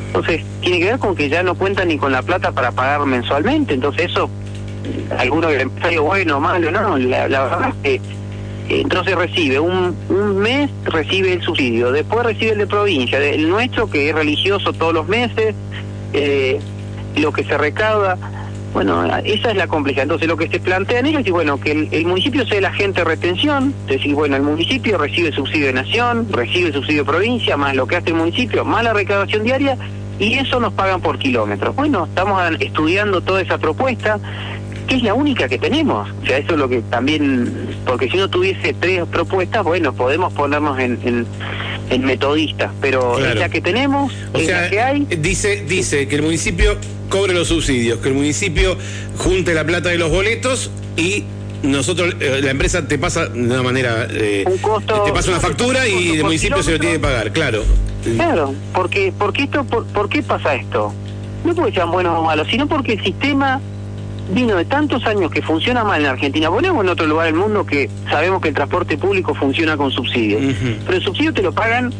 Entonces, 0.08 0.43
tiene 0.60 0.78
que 0.78 0.84
ver 0.87 0.98
con 0.98 1.14
que 1.14 1.28
ya 1.28 1.43
no 1.43 1.54
cuentan 1.54 1.88
ni 1.88 1.98
con 1.98 2.12
la 2.12 2.22
plata 2.22 2.52
para 2.52 2.72
pagar 2.72 3.04
mensualmente. 3.04 3.75
Entonces, 3.75 4.10
eso, 4.10 4.31
alguno 5.19 5.48
que 5.48 5.60
empresario 5.60 6.04
bueno, 6.04 6.40
malo, 6.40 6.70
no, 6.70 6.96
la, 6.96 7.28
verdad 7.28 7.75
es 7.82 8.00
que 8.00 8.81
entonces 8.81 9.14
recibe 9.14 9.60
un, 9.60 9.94
un 10.08 10.38
mes, 10.38 10.70
recibe 10.84 11.34
el 11.34 11.42
subsidio, 11.42 11.92
después 11.92 12.26
recibe 12.26 12.52
el 12.52 12.58
de 12.58 12.66
provincia, 12.66 13.19
el 13.19 13.49
nuestro 13.49 13.88
que 13.88 14.08
es 14.08 14.14
religioso 14.14 14.72
todos 14.72 14.92
los 14.92 15.06
meses, 15.06 15.54
eh, 16.12 16.58
lo 17.16 17.32
que 17.32 17.44
se 17.44 17.56
recauda. 17.56 18.19
Bueno, 18.76 19.06
esa 19.25 19.52
es 19.52 19.56
la 19.56 19.69
complejidad. 19.69 20.02
Entonces 20.02 20.28
lo 20.28 20.37
que 20.37 20.49
se 20.49 20.61
plantean 20.61 21.06
ellos 21.06 21.23
es 21.25 21.32
bueno, 21.32 21.58
que 21.58 21.88
el, 21.90 22.05
municipio 22.05 22.46
sea 22.46 22.58
el 22.58 22.67
agente 22.67 23.00
de 23.00 23.05
retención, 23.06 23.73
es 23.87 23.96
decir, 23.96 24.14
bueno, 24.14 24.37
el 24.37 24.43
municipio 24.43 24.99
recibe 24.99 25.32
subsidio 25.32 25.69
de 25.69 25.73
nación, 25.73 26.26
recibe 26.31 26.75
subsidio 26.75 27.05
de 27.05 27.11
provincia, 27.11 27.56
más 27.56 27.75
lo 27.75 27.87
que 27.87 27.96
hace 27.96 28.11
el 28.11 28.17
municipio, 28.17 28.67
más 28.67 28.84
la 28.84 28.93
recaudación 28.93 29.44
diaria, 29.44 29.78
y 30.19 30.34
eso 30.34 30.61
nos 30.61 30.75
pagan 30.75 31.00
por 31.00 31.19
kilómetros. 31.19 31.75
Bueno, 31.75 32.05
estamos 32.05 32.43
estudiando 32.61 33.23
toda 33.23 33.40
esa 33.40 33.56
propuesta, 33.56 34.20
que 34.87 34.96
es 34.96 35.02
la 35.02 35.14
única 35.14 35.49
que 35.49 35.56
tenemos. 35.56 36.11
O 36.23 36.26
sea, 36.26 36.37
eso 36.37 36.52
es 36.52 36.58
lo 36.58 36.69
que 36.69 36.82
también, 36.82 37.50
porque 37.87 38.11
si 38.11 38.19
no 38.19 38.28
tuviese 38.28 38.75
tres 38.75 39.06
propuestas, 39.06 39.64
bueno, 39.64 39.94
podemos 39.94 40.34
ponernos 40.34 40.78
en, 40.78 41.26
en, 41.88 42.05
metodistas, 42.05 42.73
pero 42.82 43.19
es 43.25 43.37
la 43.37 43.49
que 43.49 43.62
tenemos, 43.62 44.12
es 44.34 44.50
la 44.50 44.69
que 44.69 44.82
hay. 44.82 45.06
Dice, 45.06 45.64
dice 45.67 46.06
que 46.06 46.17
el 46.17 46.23
municipio 46.23 46.76
cobre 47.08 47.35
los 47.35 47.49
subsidios, 47.49 47.99
que 48.00 48.08
el 48.08 48.14
municipio 48.14 48.76
junte 49.19 49.55
la 49.55 49.64
plata 49.64 49.91
de 49.91 49.99
los 49.99 50.11
boletos 50.11 50.70
y 50.97 51.25
nosotros, 51.62 52.14
eh, 52.20 52.41
la 52.43 52.50
empresa 52.50 52.87
te 52.87 52.99
pasa 52.99 53.26
de 53.26 53.41
una 53.41 53.62
manera, 53.62 54.06
eh, 54.11 54.44
te 55.05 55.12
pasa 55.12 55.31
una 55.31 55.41
factura 55.41 55.88
y 55.88 56.17
el 56.17 56.25
municipio 56.25 56.62
se 56.62 56.73
lo 56.73 56.79
tiene 56.79 56.97
que 56.97 57.00
pagar, 57.00 57.32
claro. 57.32 57.62
Claro, 58.14 58.55
porque, 58.73 59.12
porque 59.19 59.44
esto, 59.44 59.64
por, 59.64 60.08
qué 60.08 60.23
pasa 60.23 60.55
esto? 60.55 60.93
No 61.44 61.55
porque 61.55 61.73
sean 61.73 61.91
buenos 61.91 62.19
o 62.19 62.23
malos, 62.23 62.47
sino 62.49 62.67
porque 62.67 62.93
el 62.94 63.03
sistema 63.03 63.61
vino 64.32 64.56
de 64.56 64.64
tantos 64.64 65.05
años 65.06 65.31
que 65.31 65.43
funciona 65.43 65.85
mal 65.85 66.00
en 66.00 66.06
Argentina. 66.06 66.50
Ponemos 66.50 66.85
en 66.85 66.91
otro 66.91 67.06
lugar 67.06 67.26
del 67.26 67.35
mundo 67.35 67.64
que 67.64 67.88
sabemos 68.11 68.41
que 68.41 68.49
el 68.49 68.55
transporte 68.55 68.97
público 68.99 69.35
funciona 69.35 69.76
con 69.76 69.90
subsidios, 69.90 70.42
pero 70.85 70.99
el 70.99 71.02
subsidio 71.02 71.33
te 71.33 71.42
lo 71.42 71.52
pagan 71.52 71.92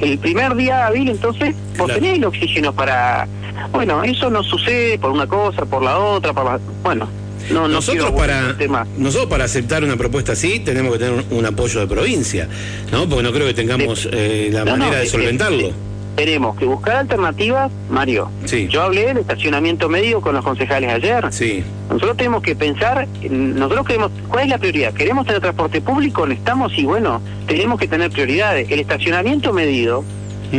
el 0.00 0.18
primer 0.18 0.54
día 0.56 0.86
hábil, 0.86 1.08
entonces 1.08 1.54
vos 1.78 1.92
tenés 1.92 2.18
el 2.18 2.24
oxígeno 2.24 2.72
para 2.72 3.26
bueno, 3.72 4.02
eso 4.04 4.30
no 4.30 4.42
sucede 4.42 4.98
por 4.98 5.10
una 5.10 5.26
cosa, 5.26 5.64
por 5.64 5.82
la 5.82 5.98
otra, 5.98 6.32
por 6.32 6.60
bueno. 6.82 7.08
No, 7.50 7.68
nosotros 7.68 8.10
para 8.12 8.56
nosotros 8.96 9.30
para 9.30 9.44
aceptar 9.44 9.84
una 9.84 9.96
propuesta 9.96 10.32
así 10.32 10.60
tenemos 10.60 10.92
que 10.92 10.98
tener 10.98 11.24
un, 11.30 11.46
apoyo 11.46 11.80
de 11.80 11.86
provincia, 11.86 12.48
¿no? 12.90 13.08
Porque 13.08 13.22
no 13.22 13.32
creo 13.32 13.46
que 13.46 13.54
tengamos 13.54 14.08
eh, 14.10 14.50
la 14.52 14.64
manera 14.64 14.98
de 14.98 15.06
solventarlo. 15.06 15.70
tenemos 16.16 16.56
que 16.56 16.64
buscar 16.64 16.96
alternativas, 16.96 17.70
Mario. 17.88 18.30
Sí. 18.46 18.68
Yo 18.68 18.82
hablé 18.82 19.06
del 19.06 19.18
estacionamiento 19.18 19.88
medio 19.88 20.20
con 20.20 20.34
los 20.34 20.44
concejales 20.44 20.90
ayer. 20.90 21.26
Sí. 21.30 21.62
Nosotros 21.88 22.16
tenemos 22.16 22.42
que 22.42 22.56
pensar, 22.56 23.06
nosotros 23.30 23.86
queremos, 23.86 24.10
¿cuál 24.28 24.44
es 24.44 24.50
la 24.50 24.58
prioridad? 24.58 24.92
¿Queremos 24.92 25.26
tener 25.26 25.40
transporte 25.40 25.80
público? 25.80 26.26
Necesitamos, 26.26 26.72
y 26.76 26.84
bueno, 26.84 27.20
tenemos 27.46 27.78
que 27.78 27.86
tener 27.86 28.10
prioridades. 28.10 28.68
El 28.70 28.80
estacionamiento 28.80 29.52
medido 29.52 30.04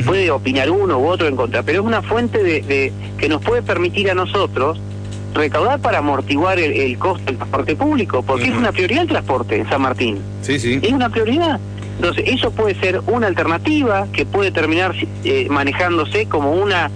puede 0.05 0.29
opinar 0.31 0.69
uno 0.69 0.99
u 0.99 1.07
otro 1.07 1.27
en 1.27 1.35
contra, 1.35 1.63
pero 1.63 1.81
es 1.81 1.85
una 1.85 2.01
fuente 2.01 2.43
de, 2.43 2.91
que 3.17 3.29
nos 3.29 3.41
puede 3.41 3.61
permitir 3.61 4.11
a 4.11 4.13
nosotros 4.13 4.79
recaudar 5.33 5.79
para 5.79 5.99
amortiguar 5.99 6.59
el, 6.59 6.97
costo 6.97 7.25
del 7.25 7.37
transporte 7.37 7.75
público, 7.75 8.23
porque 8.23 8.45
es 8.45 8.55
una 8.55 8.71
prioridad 8.71 9.03
el 9.03 9.09
transporte 9.09 9.55
en 9.55 9.69
San 9.69 9.81
Martín. 9.81 10.19
Sí, 10.41 10.59
sí. 10.59 10.79
Es 10.81 10.91
una 10.91 11.09
prioridad. 11.09 11.59
Entonces, 11.97 12.25
eso 12.27 12.51
puede 12.51 12.75
ser 12.79 13.01
una 13.07 13.27
alternativa 13.27 14.07
que 14.13 14.25
puede 14.25 14.51
terminar 14.51 14.93
eh, 15.23 15.47
manejándose 15.49 16.27
como 16.27 16.51
una, 16.51 16.91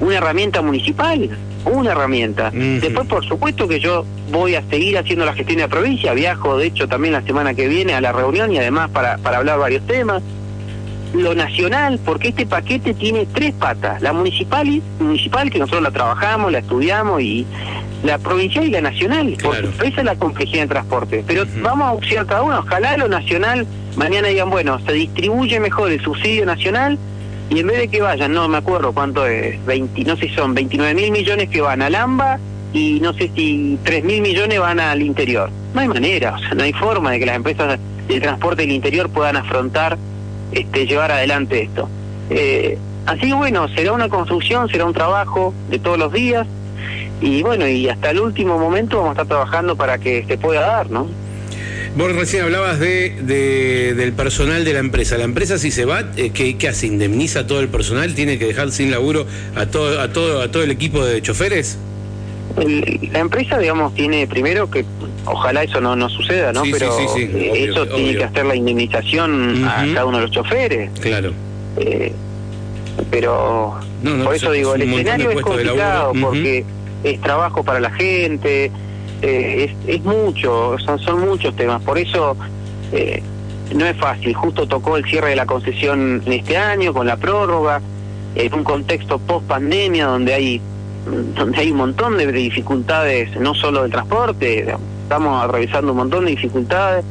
una 0.00 0.16
herramienta 0.16 0.62
municipal, 0.62 1.30
una 1.64 1.92
herramienta. 1.92 2.50
Después, 2.50 3.06
por 3.06 3.24
supuesto 3.26 3.68
que 3.68 3.80
yo 3.80 4.04
voy 4.30 4.54
a 4.54 4.62
seguir 4.68 4.98
haciendo 4.98 5.24
la 5.24 5.34
gestión 5.34 5.58
de 5.58 5.64
la 5.64 5.68
provincia, 5.68 6.12
viajo, 6.12 6.56
de 6.56 6.66
hecho, 6.66 6.88
también 6.88 7.12
la 7.12 7.22
semana 7.22 7.54
que 7.54 7.68
viene 7.68 7.94
a 7.94 8.00
la 8.00 8.12
reunión 8.12 8.52
y 8.52 8.58
además 8.58 8.90
para, 8.90 9.18
para 9.18 9.38
hablar 9.38 9.58
varios 9.58 9.86
temas 9.86 10.22
lo 11.12 11.34
nacional, 11.34 11.98
porque 12.04 12.28
este 12.28 12.46
paquete 12.46 12.94
tiene 12.94 13.26
tres 13.26 13.52
patas, 13.54 14.00
la 14.00 14.12
municipal, 14.12 14.80
municipal 14.98 15.50
que 15.50 15.58
nosotros 15.58 15.82
la 15.82 15.90
trabajamos, 15.90 16.52
la 16.52 16.58
estudiamos, 16.58 17.20
y 17.20 17.46
la 18.04 18.18
provincial 18.18 18.64
y 18.64 18.70
la 18.70 18.80
nacional, 18.80 19.36
porque 19.42 19.88
esa 19.88 20.00
es 20.00 20.04
la 20.04 20.14
complejidad 20.16 20.60
del 20.62 20.68
transporte. 20.68 21.24
Pero 21.26 21.44
vamos 21.62 21.88
a 21.88 21.92
opcionar 21.92 22.26
cada 22.26 22.42
uno, 22.42 22.58
ojalá 22.60 22.96
lo 22.96 23.08
nacional, 23.08 23.66
mañana 23.96 24.28
digan, 24.28 24.50
bueno, 24.50 24.78
se 24.86 24.92
distribuye 24.92 25.58
mejor 25.60 25.90
el 25.90 26.00
subsidio 26.00 26.46
nacional, 26.46 26.98
y 27.50 27.58
en 27.58 27.66
vez 27.66 27.78
de 27.78 27.88
que 27.88 28.00
vayan, 28.00 28.32
no 28.32 28.46
me 28.48 28.58
acuerdo 28.58 28.92
cuánto 28.92 29.26
es, 29.26 29.64
20, 29.66 30.04
no 30.04 30.16
sé 30.16 30.28
si 30.28 30.34
son 30.34 30.54
29 30.54 30.94
mil 30.94 31.10
millones 31.10 31.48
que 31.48 31.60
van 31.60 31.82
al 31.82 31.96
AMBA 31.96 32.38
y 32.72 33.00
no 33.00 33.12
sé 33.12 33.28
si 33.34 33.76
3 33.82 34.04
mil 34.04 34.22
millones 34.22 34.60
van 34.60 34.78
al 34.78 35.02
interior. 35.02 35.50
No 35.74 35.80
hay 35.80 35.88
manera, 35.88 36.36
o 36.36 36.38
sea, 36.38 36.54
no 36.54 36.62
hay 36.62 36.72
forma 36.72 37.10
de 37.10 37.18
que 37.18 37.26
las 37.26 37.34
empresas 37.34 37.80
del 38.06 38.22
transporte 38.22 38.62
del 38.62 38.70
interior 38.70 39.10
puedan 39.10 39.36
afrontar, 39.36 39.98
este, 40.52 40.86
llevar 40.86 41.12
adelante 41.12 41.62
esto. 41.62 41.88
Eh, 42.30 42.78
así 43.06 43.28
que 43.28 43.34
bueno, 43.34 43.68
será 43.68 43.92
una 43.92 44.08
construcción, 44.08 44.68
será 44.68 44.84
un 44.84 44.94
trabajo 44.94 45.54
de 45.68 45.78
todos 45.78 45.98
los 45.98 46.12
días 46.12 46.46
y 47.20 47.42
bueno, 47.42 47.68
y 47.68 47.88
hasta 47.88 48.10
el 48.10 48.20
último 48.20 48.58
momento 48.58 48.96
vamos 48.98 49.10
a 49.10 49.12
estar 49.12 49.26
trabajando 49.26 49.76
para 49.76 49.98
que 49.98 50.24
se 50.26 50.38
pueda 50.38 50.60
dar, 50.62 50.90
¿no? 50.90 51.08
Vos 51.96 52.14
recién 52.14 52.44
hablabas 52.44 52.78
de, 52.78 53.16
de, 53.22 53.94
del 53.94 54.12
personal 54.12 54.64
de 54.64 54.72
la 54.72 54.78
empresa. 54.78 55.18
¿La 55.18 55.24
empresa 55.24 55.58
si 55.58 55.72
se 55.72 55.84
va, 55.84 56.04
eh, 56.16 56.30
¿qué, 56.32 56.56
¿qué, 56.56 56.68
hace? 56.68 56.86
¿Indemniza 56.86 57.40
a 57.40 57.46
todo 57.48 57.60
el 57.60 57.68
personal? 57.68 58.14
¿Tiene 58.14 58.38
que 58.38 58.46
dejar 58.46 58.70
sin 58.70 58.92
laburo 58.92 59.26
a 59.56 59.66
todo, 59.66 60.00
a 60.00 60.12
todo, 60.12 60.40
a 60.40 60.50
todo 60.50 60.62
el 60.62 60.70
equipo 60.70 61.04
de 61.04 61.20
choferes? 61.20 61.78
El, 62.56 63.10
la 63.12 63.18
empresa, 63.18 63.58
digamos, 63.58 63.92
tiene 63.94 64.28
primero 64.28 64.70
que, 64.70 64.84
ojalá 65.26 65.62
eso 65.62 65.80
no, 65.80 65.96
no 65.96 66.08
suceda, 66.08 66.52
¿no? 66.52 66.64
Sí, 66.64 66.72
Pero 66.72 66.92
sí, 66.96 67.04
sí, 67.14 67.26
sí, 67.26 67.48
obvio, 67.50 67.70
eso 67.70 67.86
tiene 67.86 68.16
que 68.16 68.24
hacer 68.24 68.46
la 68.46 68.56
indemnización 68.56 69.64
a 69.64 69.86
cada 69.94 70.06
uno 70.06 70.18
de 70.18 70.22
los 70.24 70.30
choferes. 70.30 70.90
Claro. 71.00 71.32
Eh, 71.76 72.12
pero 73.10 73.76
No, 74.02 74.16
no, 74.16 74.24
por 74.24 74.34
eso 74.34 74.52
digo, 74.52 74.74
el 74.74 74.82
escenario 74.82 75.30
es 75.30 75.40
complicado 75.40 76.12
porque 76.20 76.64
es 77.04 77.20
trabajo 77.20 77.62
para 77.62 77.80
la 77.80 77.90
gente, 77.90 78.70
eh, 79.22 79.70
es, 79.86 79.96
es 79.96 80.02
mucho, 80.04 80.76
son, 80.78 80.98
son 80.98 81.20
muchos 81.20 81.54
temas. 81.56 81.82
Por 81.82 81.98
eso 81.98 82.36
eh, 82.92 83.22
no 83.74 83.86
es 83.86 83.96
fácil. 83.96 84.34
Justo 84.34 84.66
tocó 84.66 84.96
el 84.96 85.04
cierre 85.04 85.30
de 85.30 85.36
la 85.36 85.46
concesión 85.46 86.22
en 86.26 86.32
este 86.32 86.56
año 86.56 86.92
con 86.92 87.06
la 87.06 87.16
prórroga, 87.16 87.80
en 88.34 88.54
un 88.54 88.64
contexto 88.64 89.18
post 89.18 89.46
pandemia 89.46 90.06
donde 90.06 90.34
hay 90.34 90.60
donde 91.34 91.58
hay 91.58 91.70
un 91.70 91.78
montón 91.78 92.18
de 92.18 92.30
dificultades, 92.30 93.34
no 93.40 93.54
solo 93.54 93.82
del 93.82 93.90
transporte, 93.90 94.76
estamos 95.10 95.50
revisando 95.50 95.90
un 95.90 95.98
montón 95.98 96.24
de 96.24 96.30
dificultades, 96.30 97.04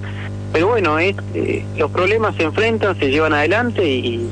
pero 0.53 0.67
bueno, 0.67 0.97
es, 0.99 1.17
eh, 1.33 1.65
los 1.77 1.91
problemas 1.91 2.33
se 2.37 2.43
enfrentan, 2.43 2.97
se 2.97 3.09
llevan 3.09 3.33
adelante 3.33 3.85
y, 3.85 4.25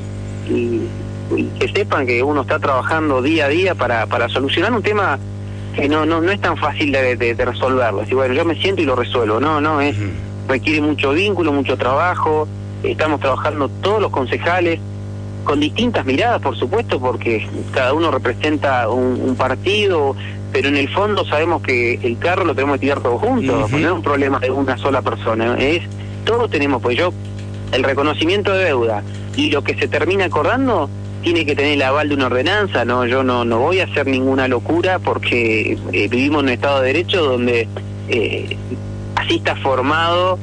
y- 0.48 0.88
y 1.36 1.42
que 1.60 1.68
sepan 1.68 2.06
que 2.06 2.22
uno 2.22 2.40
está 2.40 2.58
trabajando 2.58 3.20
día 3.20 3.44
a 3.44 3.48
día 3.48 3.74
para, 3.74 4.06
para 4.06 4.30
solucionar 4.30 4.72
un 4.72 4.82
tema 4.82 5.18
que 5.76 5.86
no, 5.86 6.06
no, 6.06 6.22
no 6.22 6.32
es 6.32 6.40
tan 6.40 6.56
fácil 6.56 6.90
de, 6.92 7.14
de- 7.16 7.34
de 7.34 7.44
resolverlo. 7.44 8.00
Así, 8.00 8.14
bueno, 8.14 8.32
yo 8.32 8.46
me 8.46 8.54
siento 8.54 8.80
y 8.80 8.86
lo 8.86 8.96
resuelvo, 8.96 9.38
no, 9.38 9.60
no, 9.60 9.82
es, 9.82 9.94
requiere 10.48 10.80
mucho 10.80 11.10
vínculo, 11.12 11.52
mucho 11.52 11.76
trabajo, 11.76 12.48
estamos 12.82 13.20
trabajando 13.20 13.68
todos 13.82 14.00
los 14.00 14.10
concejales, 14.10 14.80
con 15.44 15.60
distintas 15.60 16.06
miradas, 16.06 16.40
por 16.40 16.56
supuesto, 16.56 16.98
porque 16.98 17.46
cada 17.72 17.92
uno 17.92 18.10
representa 18.10 18.88
un, 18.88 19.20
un 19.22 19.36
partido, 19.36 20.16
pero 20.52 20.68
en 20.68 20.76
el 20.76 20.88
fondo 20.88 21.24
sabemos 21.24 21.62
que 21.62 21.94
el 22.02 22.18
carro 22.18 22.44
lo 22.44 22.54
tenemos 22.54 22.76
que 22.76 22.80
tirar 22.80 23.00
todos 23.00 23.20
juntos, 23.20 23.70
no 23.70 23.78
es 23.78 23.92
un 23.92 24.02
problema 24.02 24.38
de 24.38 24.50
una 24.50 24.76
sola 24.78 25.02
persona, 25.02 25.56
es 25.58 25.82
todos 26.24 26.50
tenemos, 26.50 26.82
pues 26.82 26.96
yo, 26.96 27.12
el 27.72 27.82
reconocimiento 27.82 28.52
de 28.52 28.64
deuda 28.64 29.02
y 29.36 29.50
lo 29.50 29.62
que 29.62 29.74
se 29.74 29.88
termina 29.88 30.26
acordando 30.26 30.88
tiene 31.22 31.44
que 31.44 31.54
tener 31.54 31.72
el 31.72 31.82
aval 31.82 32.08
de 32.08 32.14
una 32.14 32.26
ordenanza, 32.26 32.84
no, 32.84 33.06
yo 33.06 33.22
no, 33.22 33.44
no 33.44 33.58
voy 33.58 33.80
a 33.80 33.84
hacer 33.84 34.06
ninguna 34.06 34.48
locura 34.48 34.98
porque 34.98 35.78
eh, 35.92 36.08
vivimos 36.08 36.40
en 36.40 36.46
un 36.46 36.52
Estado 36.52 36.80
de 36.80 36.86
Derecho 36.86 37.24
donde 37.24 37.68
eh, 38.08 38.56
así 39.16 39.36
está 39.36 39.56
formado 39.56 40.38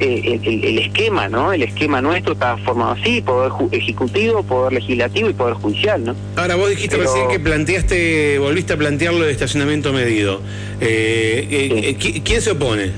eh, 0.00 0.40
el, 0.44 0.78
esquema, 0.78 1.28
¿no? 1.28 1.52
El 1.52 1.62
esquema 1.62 2.00
nuestro 2.00 2.32
está 2.34 2.56
formado 2.58 2.92
así, 2.92 3.20
poder 3.20 3.50
ju- 3.50 3.68
ejecutivo, 3.72 4.42
poder 4.42 4.72
legislativo 4.74 5.28
y 5.30 5.32
poder 5.32 5.54
judicial, 5.54 6.04
¿no? 6.04 6.14
Ahora, 6.36 6.56
vos 6.56 6.70
dijiste 6.70 6.96
Pero- 6.96 7.08
recién 7.10 7.28
que 7.28 7.40
planteaste, 7.40 8.38
volviste 8.38 8.72
a 8.72 8.76
plantearlo 8.76 9.24
de 9.24 9.32
estacionamiento 9.32 9.92
medido. 9.92 10.40
Eh, 10.80 11.46
eh, 11.50 11.96
Sí. 12.00 12.12
¿qui- 12.14 12.22
¿Quién 12.24 12.42
se 12.42 12.52
opone? 12.52 12.92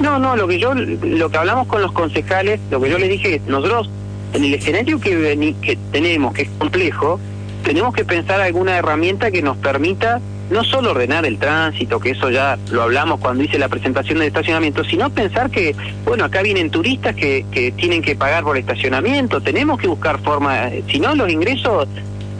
No, 0.00 0.18
no, 0.18 0.36
lo 0.36 0.48
que 0.48 0.58
yo, 0.58 0.74
lo 0.74 1.30
que 1.30 1.36
hablamos 1.38 1.66
con 1.68 1.80
los 1.80 1.92
concejales, 1.92 2.60
lo 2.70 2.80
que 2.80 2.90
yo 2.90 2.98
les 2.98 3.08
dije, 3.08 3.40
nosotros 3.46 3.88
en 4.32 4.44
el 4.44 4.54
escenario 4.54 4.98
que 5.00 5.78
tenemos, 5.92 6.34
que 6.34 6.42
es 6.42 6.48
complejo, 6.58 7.20
tenemos 7.62 7.94
que 7.94 8.04
pensar 8.04 8.40
alguna 8.40 8.76
herramienta 8.76 9.30
que 9.30 9.40
nos 9.40 9.56
permita 9.56 10.20
no 10.50 10.64
solo 10.64 10.90
ordenar 10.90 11.24
el 11.26 11.38
tránsito, 11.38 12.00
que 12.00 12.10
eso 12.10 12.30
ya 12.30 12.58
lo 12.70 12.82
hablamos 12.82 13.20
cuando 13.20 13.44
hice 13.44 13.58
la 13.58 13.68
presentación 13.68 14.18
del 14.18 14.28
estacionamiento, 14.28 14.84
sino 14.84 15.10
pensar 15.10 15.50
que, 15.50 15.74
bueno, 16.04 16.24
acá 16.24 16.42
vienen 16.42 16.70
turistas 16.70 17.14
que, 17.14 17.44
que 17.50 17.72
tienen 17.72 18.02
que 18.02 18.14
pagar 18.14 18.44
por 18.44 18.56
estacionamiento, 18.56 19.40
tenemos 19.40 19.78
que 19.78 19.88
buscar 19.88 20.20
formas, 20.20 20.72
si 20.88 21.00
no 21.00 21.14
los 21.14 21.30
ingresos, 21.30 21.88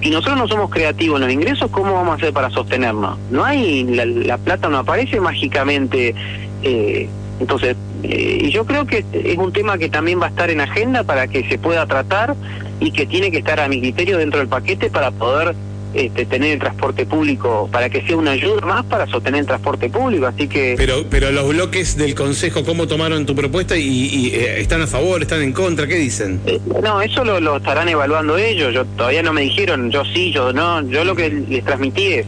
si 0.03 0.11
nosotros 0.11 0.39
no 0.39 0.49
somos 0.49 0.71
creativos 0.71 1.19
en 1.21 1.27
los 1.27 1.33
ingresos, 1.33 1.71
¿cómo 1.71 1.95
vamos 1.95 2.13
a 2.13 2.17
hacer 2.17 2.33
para 2.33 2.51
sostenernos? 2.51 3.19
No 3.31 3.45
hay, 3.45 3.85
la, 3.85 4.05
la 4.05 4.39
plata 4.39 4.69
no 4.69 4.79
aparece 4.79 5.19
mágicamente. 5.21 6.15
eh, 6.63 7.09
entonces, 7.41 7.77
eh, 8.05 8.39
y 8.43 8.51
yo 8.51 8.65
creo 8.65 8.87
que 8.87 9.05
es 9.13 9.39
un 9.39 9.53
tema 9.53 9.77
que 9.77 9.89
también 9.89 10.21
va 10.21 10.27
a 10.27 10.29
estar 10.29 10.51
en 10.51 10.61
agenda 10.61 11.03
para 11.03 11.27
que 11.27 11.49
se 11.49 11.59
pueda 11.59 11.85
tratar 11.87 12.37
y 12.81 12.93
que 12.93 13.07
tiene 13.07 13.31
que 13.31 13.39
estar 13.39 13.59
a 13.61 13.69
mi 13.69 13.81
criterio 13.81 14.19
dentro 14.19 14.39
del 14.39 14.49
paquete 14.49 14.91
para 14.91 15.11
poder 15.11 15.55
este, 15.95 16.27
tener 16.27 16.53
el 16.53 16.59
transporte 16.59 17.07
público, 17.07 17.69
para 17.73 17.89
que 17.89 18.03
sea 18.07 18.17
una 18.17 18.33
ayuda 18.33 18.61
más 18.67 18.85
para 18.85 19.07
sostener 19.07 19.41
el 19.41 19.47
transporte 19.47 19.89
público. 19.89 20.27
Así 20.27 20.49
que... 20.49 20.75
Pero, 20.77 21.05
pero 21.09 21.31
los 21.31 21.49
bloques 21.49 21.97
del 21.97 22.15
Consejo, 22.15 22.65
¿cómo 22.65 22.87
tomaron 22.87 23.25
tu 23.27 23.35
propuesta? 23.35 23.77
¿Y, 23.77 23.89
y, 23.89 24.35
eh, 24.35 24.61
están 24.61 24.83
a 24.83 24.87
favor, 24.87 25.23
están 25.23 25.43
en 25.43 25.53
contra? 25.53 25.87
¿Qué 25.87 25.97
dicen? 25.97 26.41
Eh, 26.47 26.61
No, 26.83 27.01
eso 27.01 27.25
lo, 27.25 27.41
lo 27.41 27.57
estarán 27.59 27.89
evaluando 27.89 28.37
ellos. 28.37 28.75
Yo 28.75 28.85
todavía 28.85 29.23
no 29.23 29.33
me 29.33 29.43
dijeron, 29.43 29.91
yo 29.91 30.05
sí, 30.05 30.33
yo 30.33 30.53
no. 30.53 30.83
Yo 30.89 31.05
lo 31.05 31.15
que 31.15 31.31
les 31.31 31.65
transmití 31.65 32.15
es, 32.15 32.27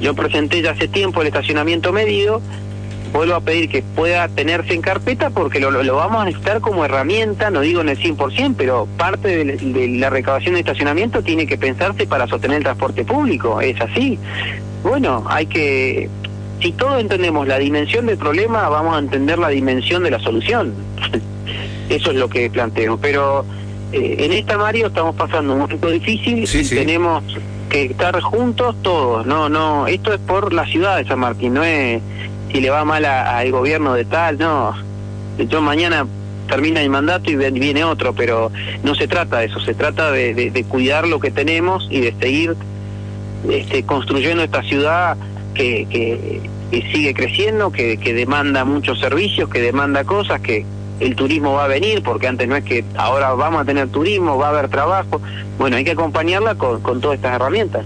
yo 0.00 0.14
presenté 0.14 0.62
ya 0.62 0.70
hace 0.70 0.88
tiempo 0.88 1.20
el 1.20 1.28
estacionamiento 1.28 1.92
medido. 1.92 2.40
Vuelvo 3.12 3.34
a 3.34 3.40
pedir 3.40 3.68
que 3.68 3.82
pueda 3.82 4.28
tenerse 4.28 4.72
en 4.72 4.82
carpeta 4.82 5.30
porque 5.30 5.58
lo, 5.58 5.70
lo- 5.70 5.96
vamos 5.96 6.22
a 6.22 6.24
necesitar 6.26 6.60
como 6.60 6.84
herramienta, 6.84 7.50
no 7.50 7.60
digo 7.60 7.80
en 7.80 7.88
el 7.88 7.98
100%, 7.98 8.54
pero 8.56 8.86
parte 8.96 9.44
de, 9.44 9.56
de 9.56 9.88
la 9.98 10.10
recaudación 10.10 10.54
de 10.54 10.60
estacionamiento 10.60 11.20
tiene 11.22 11.46
que 11.46 11.58
pensarse 11.58 12.06
para 12.06 12.26
sostener 12.28 12.58
el 12.58 12.62
transporte 12.62 13.04
público. 13.04 13.60
Es 13.60 13.80
así. 13.80 14.18
Bueno, 14.84 15.24
hay 15.28 15.46
que. 15.46 16.08
Si 16.62 16.72
todos 16.72 17.00
entendemos 17.00 17.48
la 17.48 17.58
dimensión 17.58 18.06
del 18.06 18.16
problema, 18.18 18.68
vamos 18.68 18.94
a 18.94 18.98
entender 19.00 19.38
la 19.38 19.48
dimensión 19.48 20.02
de 20.04 20.10
la 20.12 20.20
solución. 20.20 20.72
Eso 21.88 22.10
es 22.10 22.16
lo 22.16 22.28
que 22.28 22.48
planteo. 22.50 22.96
Pero 22.98 23.44
eh, 23.92 24.16
en 24.20 24.32
esta, 24.32 24.56
Mario, 24.56 24.86
estamos 24.88 25.16
pasando 25.16 25.54
un 25.54 25.60
momento 25.60 25.88
difícil 25.90 26.46
Sí, 26.46 26.58
y 26.60 26.64
sí. 26.64 26.74
tenemos 26.76 27.24
que 27.68 27.86
estar 27.86 28.20
juntos 28.20 28.76
todos. 28.82 29.26
No, 29.26 29.48
no, 29.48 29.86
esto 29.86 30.12
es 30.12 30.20
por 30.20 30.52
la 30.52 30.64
ciudad 30.66 30.98
de 30.98 31.06
San 31.06 31.18
Martín, 31.20 31.54
no 31.54 31.64
es 31.64 32.00
si 32.52 32.60
le 32.60 32.70
va 32.70 32.84
mal 32.84 33.04
al 33.04 33.50
gobierno 33.50 33.94
de 33.94 34.04
tal, 34.04 34.38
no. 34.38 34.74
Yo 35.38 35.62
mañana 35.62 36.06
termina 36.48 36.82
el 36.82 36.90
mandato 36.90 37.30
y 37.30 37.36
viene 37.36 37.84
otro, 37.84 38.12
pero 38.12 38.50
no 38.82 38.94
se 38.94 39.06
trata 39.06 39.38
de 39.38 39.46
eso, 39.46 39.60
se 39.60 39.72
trata 39.74 40.10
de, 40.10 40.34
de- 40.34 40.50
de 40.50 40.64
cuidar 40.64 41.06
lo 41.06 41.20
que 41.20 41.30
tenemos 41.30 41.86
y 41.90 42.00
de 42.00 42.14
seguir 42.20 42.56
este, 43.48 43.84
construyendo 43.84 44.42
esta 44.42 44.62
ciudad 44.62 45.16
que, 45.54 45.86
que, 45.88 46.40
que 46.70 46.82
sigue 46.92 47.14
creciendo, 47.14 47.70
que, 47.70 47.96
que 47.98 48.12
demanda 48.14 48.64
muchos 48.64 48.98
servicios, 49.00 49.48
que 49.48 49.60
demanda 49.60 50.04
cosas, 50.04 50.40
que 50.40 50.66
el 51.00 51.16
turismo 51.16 51.54
va 51.54 51.64
a 51.64 51.68
venir, 51.68 52.02
porque 52.02 52.28
antes 52.28 52.46
no 52.46 52.56
es 52.56 52.64
que 52.64 52.84
ahora 52.96 53.32
vamos 53.32 53.62
a 53.62 53.64
tener 53.64 53.88
turismo, 53.88 54.38
va 54.38 54.48
a 54.48 54.50
haber 54.50 54.68
trabajo. 54.68 55.20
Bueno, 55.58 55.76
hay 55.76 55.84
que 55.84 55.92
acompañarla 55.92 56.54
con, 56.54 56.80
con 56.80 57.00
todas 57.00 57.16
estas 57.16 57.36
herramientas. 57.36 57.84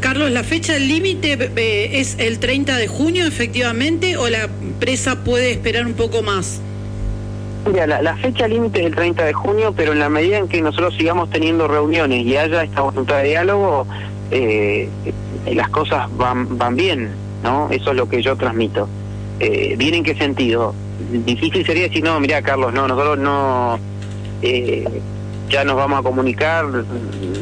Carlos, 0.00 0.30
¿la 0.30 0.44
fecha 0.44 0.76
límite 0.78 1.50
eh, 1.56 2.00
es 2.00 2.16
el 2.18 2.38
30 2.38 2.76
de 2.76 2.86
junio 2.86 3.26
efectivamente 3.26 4.16
o 4.16 4.28
la 4.28 4.44
empresa 4.44 5.24
puede 5.24 5.52
esperar 5.52 5.86
un 5.86 5.94
poco 5.94 6.22
más? 6.22 6.60
Mira, 7.66 7.86
la, 7.86 8.02
la 8.02 8.16
fecha 8.16 8.46
límite 8.46 8.80
es 8.80 8.86
el 8.86 8.94
30 8.94 9.24
de 9.24 9.32
junio, 9.32 9.74
pero 9.76 9.92
en 9.92 9.98
la 9.98 10.08
medida 10.08 10.38
en 10.38 10.48
que 10.48 10.60
nosotros 10.62 10.94
sigamos 10.96 11.30
teniendo 11.30 11.68
reuniones 11.68 12.24
y 12.24 12.36
haya 12.36 12.62
esta 12.62 12.82
voluntad 12.82 13.18
de 13.18 13.28
diálogo, 13.28 13.86
eh, 14.30 14.88
las 15.52 15.68
cosas 15.70 16.08
van, 16.16 16.58
van 16.58 16.76
bien, 16.76 17.10
¿no? 17.42 17.68
Eso 17.70 17.90
es 17.90 17.96
lo 17.96 18.08
que 18.08 18.22
yo 18.22 18.36
transmito. 18.36 18.88
Eh, 19.40 19.74
¿Bien 19.76 19.94
en 19.94 20.04
qué 20.04 20.14
sentido? 20.14 20.74
Difícil 21.10 21.64
sería 21.64 21.84
decir, 21.84 22.04
no, 22.04 22.18
mira, 22.20 22.42
Carlos, 22.42 22.72
no, 22.72 22.86
nosotros 22.86 23.18
no... 23.18 23.78
eh, 24.42 24.84
ya 25.48 25.64
nos 25.64 25.76
vamos 25.76 26.00
a 26.00 26.02
comunicar, 26.02 26.66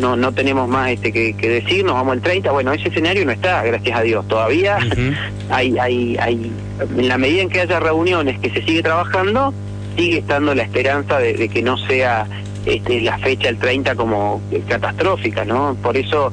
no 0.01 0.17
no 0.17 0.33
tenemos 0.33 0.69
más 0.69 0.91
este 0.91 1.13
que, 1.13 1.35
que 1.35 1.49
decir, 1.49 1.85
nos 1.85 1.95
vamos 1.95 2.15
el 2.15 2.23
30. 2.23 2.53
Bueno, 2.53 2.73
ese 2.73 2.89
escenario 2.89 3.25
no 3.25 3.33
está, 3.33 3.65
gracias 3.65 3.99
a 3.99 4.03
Dios. 4.03 4.29
Todavía 4.29 4.79
hay, 5.51 5.77
hay, 5.79 6.17
hay, 6.19 6.53
en 6.97 7.09
la 7.09 7.19
medida 7.19 7.43
en 7.43 7.49
que 7.49 7.63
haya 7.63 7.81
reuniones 7.81 8.39
que 8.39 8.51
se 8.51 8.63
sigue 8.63 8.83
trabajando, 8.83 9.53
sigue 9.97 10.19
estando 10.19 10.55
la 10.55 10.63
esperanza 10.63 11.19
de, 11.19 11.35
de 11.35 11.49
que 11.49 11.63
no 11.63 11.77
sea 11.79 12.27
este, 12.65 13.01
la 13.01 13.19
fecha 13.19 13.49
el 13.49 13.59
30 13.59 13.95
como 13.97 14.41
catastrófica, 14.69 15.45
¿no? 15.45 15.77
Por 15.83 15.97
eso, 15.97 16.33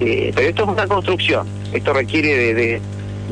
eh, 0.00 0.32
pero 0.34 0.48
esto 0.48 0.62
es 0.64 0.68
una 0.70 0.86
construcción, 0.86 1.46
esto 1.72 1.92
requiere 1.92 2.36
de, 2.36 2.54
de, 2.54 2.80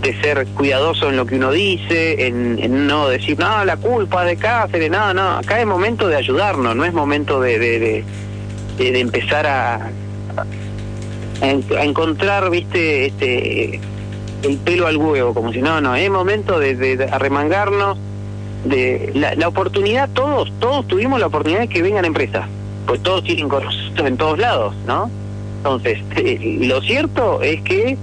de 0.01 0.21
ser 0.21 0.47
cuidadoso 0.49 1.11
en 1.11 1.17
lo 1.17 1.27
que 1.27 1.37
uno 1.37 1.51
dice, 1.53 2.27
en, 2.27 2.87
no 2.87 3.09
decir, 3.09 3.39
no, 3.39 3.65
la 3.65 3.77
culpa 3.77 4.25
de 4.25 4.37
Cáceres, 4.37 4.91
no, 4.91 5.13
no, 5.13 5.39
acá 5.39 5.61
es 5.61 5.67
momento 5.67 6.09
de 6.09 6.17
ayudarnos, 6.17 6.75
no 6.75 6.85
es 6.85 6.93
momento 6.93 7.41
de, 7.41 7.59
de, 7.59 8.05
de, 8.79 9.01
empezar 9.01 9.47
a, 9.47 9.91
a 11.43 11.85
encontrar, 11.85 12.51
viste, 12.51 13.07
este 13.07 13.81
el 14.43 14.57
pelo 14.57 14.87
al 14.87 14.97
huevo, 14.97 15.35
como 15.35 15.53
si 15.53 15.61
no, 15.61 15.83
no, 15.83 15.95
es 15.95 16.11
momento 16.11 16.59
de, 16.59 16.75
de 16.75 17.05
arremangarnos, 17.05 17.99
de 18.65 19.13
la, 19.15 19.35
la, 19.35 19.49
oportunidad, 19.49 20.09
todos, 20.11 20.51
todos 20.61 20.87
tuvimos 20.87 21.21
la 21.21 21.27
oportunidad 21.27 21.61
de 21.61 21.69
que 21.69 21.83
vengan 21.83 22.07
empresas, 22.07 22.47
pues 22.87 23.03
todos 23.03 23.23
tienen 23.25 23.49
conocidos 23.51 24.07
en 24.07 24.17
todos 24.17 24.39
lados, 24.39 24.75
¿no? 24.87 25.11
Entonces, 25.59 25.99
lo 26.67 26.81
cierto 26.81 27.43
es 27.43 27.61
que 27.63 27.99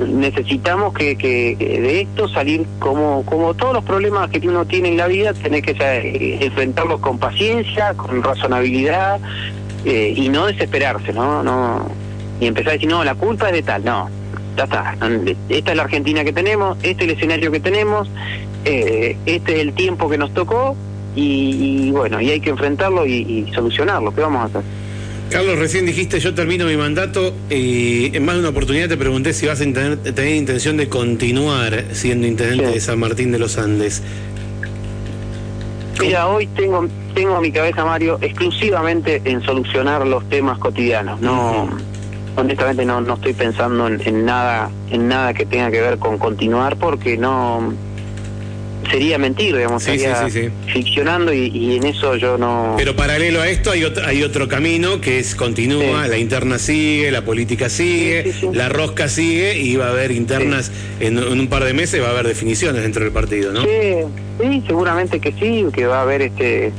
necesitamos 0.00 0.92
que, 0.92 1.16
que, 1.16 1.56
de 1.56 2.00
esto 2.02 2.28
salir 2.28 2.66
como 2.80 3.24
como 3.24 3.54
todos 3.54 3.74
los 3.74 3.84
problemas 3.84 4.28
que 4.30 4.46
uno 4.46 4.64
tiene 4.64 4.88
en 4.88 4.96
la 4.96 5.06
vida 5.06 5.32
tener 5.34 5.62
que 5.62 5.76
eh, 5.78 6.38
enfrentarlos 6.40 7.00
con 7.00 7.18
paciencia 7.18 7.94
con 7.94 8.22
razonabilidad 8.22 9.20
eh, 9.84 10.12
y 10.16 10.28
no 10.28 10.46
desesperarse 10.46 11.12
no 11.12 11.42
no 11.42 11.86
y 12.40 12.46
empezar 12.46 12.70
a 12.70 12.72
decir 12.72 12.88
no 12.88 13.04
la 13.04 13.14
culpa 13.14 13.48
es 13.48 13.52
de 13.52 13.62
tal 13.62 13.84
no 13.84 14.10
ya 14.56 14.64
está 14.64 14.96
esta 15.48 15.70
es 15.70 15.76
la 15.76 15.82
Argentina 15.84 16.24
que 16.24 16.32
tenemos 16.32 16.76
este 16.82 17.04
es 17.04 17.10
el 17.10 17.16
escenario 17.16 17.52
que 17.52 17.60
tenemos 17.60 18.08
eh, 18.64 19.16
este 19.26 19.54
es 19.54 19.60
el 19.60 19.74
tiempo 19.74 20.08
que 20.08 20.18
nos 20.18 20.34
tocó 20.34 20.76
y, 21.14 21.92
bueno 21.92 22.20
y 22.20 22.30
hay 22.30 22.40
que 22.40 22.50
enfrentarlo 22.50 23.06
y, 23.06 23.12
y 23.12 23.52
solucionarlo 23.54 24.12
qué 24.12 24.22
vamos 24.22 24.42
a 24.42 24.44
hacer 24.46 24.83
Carlos, 25.30 25.58
recién 25.58 25.86
dijiste 25.86 26.20
yo 26.20 26.34
termino 26.34 26.66
mi 26.66 26.76
mandato 26.76 27.34
y 27.50 28.14
en 28.16 28.24
más 28.24 28.36
de 28.36 28.40
una 28.40 28.50
oportunidad 28.50 28.88
te 28.88 28.96
pregunté 28.96 29.32
si 29.32 29.46
vas 29.46 29.60
a 29.60 29.64
tener, 29.64 29.98
tener 29.98 30.34
intención 30.36 30.76
de 30.76 30.88
continuar 30.88 31.84
siendo 31.92 32.26
intendente 32.26 32.66
de 32.66 32.80
San 32.80 33.00
Martín 33.00 33.32
de 33.32 33.38
los 33.38 33.58
Andes. 33.58 34.02
Mira, 36.00 36.28
hoy 36.28 36.46
tengo 36.48 36.86
tengo 37.14 37.40
mi 37.40 37.52
cabeza, 37.52 37.84
Mario, 37.84 38.18
exclusivamente 38.20 39.22
en 39.24 39.40
solucionar 39.42 40.06
los 40.06 40.28
temas 40.28 40.58
cotidianos. 40.58 41.20
No, 41.20 41.68
honestamente 42.36 42.84
no 42.84 43.00
no 43.00 43.14
estoy 43.14 43.32
pensando 43.32 43.86
en, 43.86 44.00
en 44.00 44.24
nada 44.24 44.70
en 44.90 45.08
nada 45.08 45.32
que 45.34 45.46
tenga 45.46 45.70
que 45.70 45.80
ver 45.80 45.98
con 45.98 46.18
continuar 46.18 46.76
porque 46.76 47.16
no 47.16 47.72
sería 48.90 49.18
mentir, 49.18 49.56
digamos, 49.56 49.82
sería 49.82 50.28
ficcionando 50.66 51.32
y, 51.32 51.76
en 51.76 51.84
eso 51.84 52.16
yo 52.16 52.38
no... 52.38 52.74
Pero 52.76 52.94
paralelo 52.96 53.40
a 53.40 53.48
esto 53.48 53.70
hay 53.70 53.84
otro, 53.84 54.04
hay 54.06 54.22
otro 54.22 54.48
camino 54.48 55.00
que 55.00 55.18
es 55.18 55.34
continúa, 55.34 56.06
la 56.08 56.18
interna 56.18 56.58
sigue, 56.58 57.10
la 57.10 57.24
política 57.24 57.68
sigue, 57.68 58.32
la 58.52 58.68
rosca 58.68 59.08
sigue 59.08 59.58
y 59.58 59.76
va 59.76 59.88
a 59.88 59.90
haber 59.90 60.10
internas 60.10 60.70
en, 61.00 61.18
un 61.18 61.48
par 61.48 61.64
de 61.64 61.74
meses, 61.74 62.02
va 62.02 62.08
a 62.08 62.10
haber 62.10 62.26
definiciones 62.26 62.82
dentro 62.82 63.04
del 63.04 63.12
partido, 63.12 63.52
¿no? 63.52 63.62
Sí, 63.62 64.62
seguramente 64.66 65.20
que 65.20 65.32
sí, 65.32 65.66
que 65.72 65.86
va 65.86 65.98
a 65.98 66.02
haber 66.02 66.22
este 66.22 66.72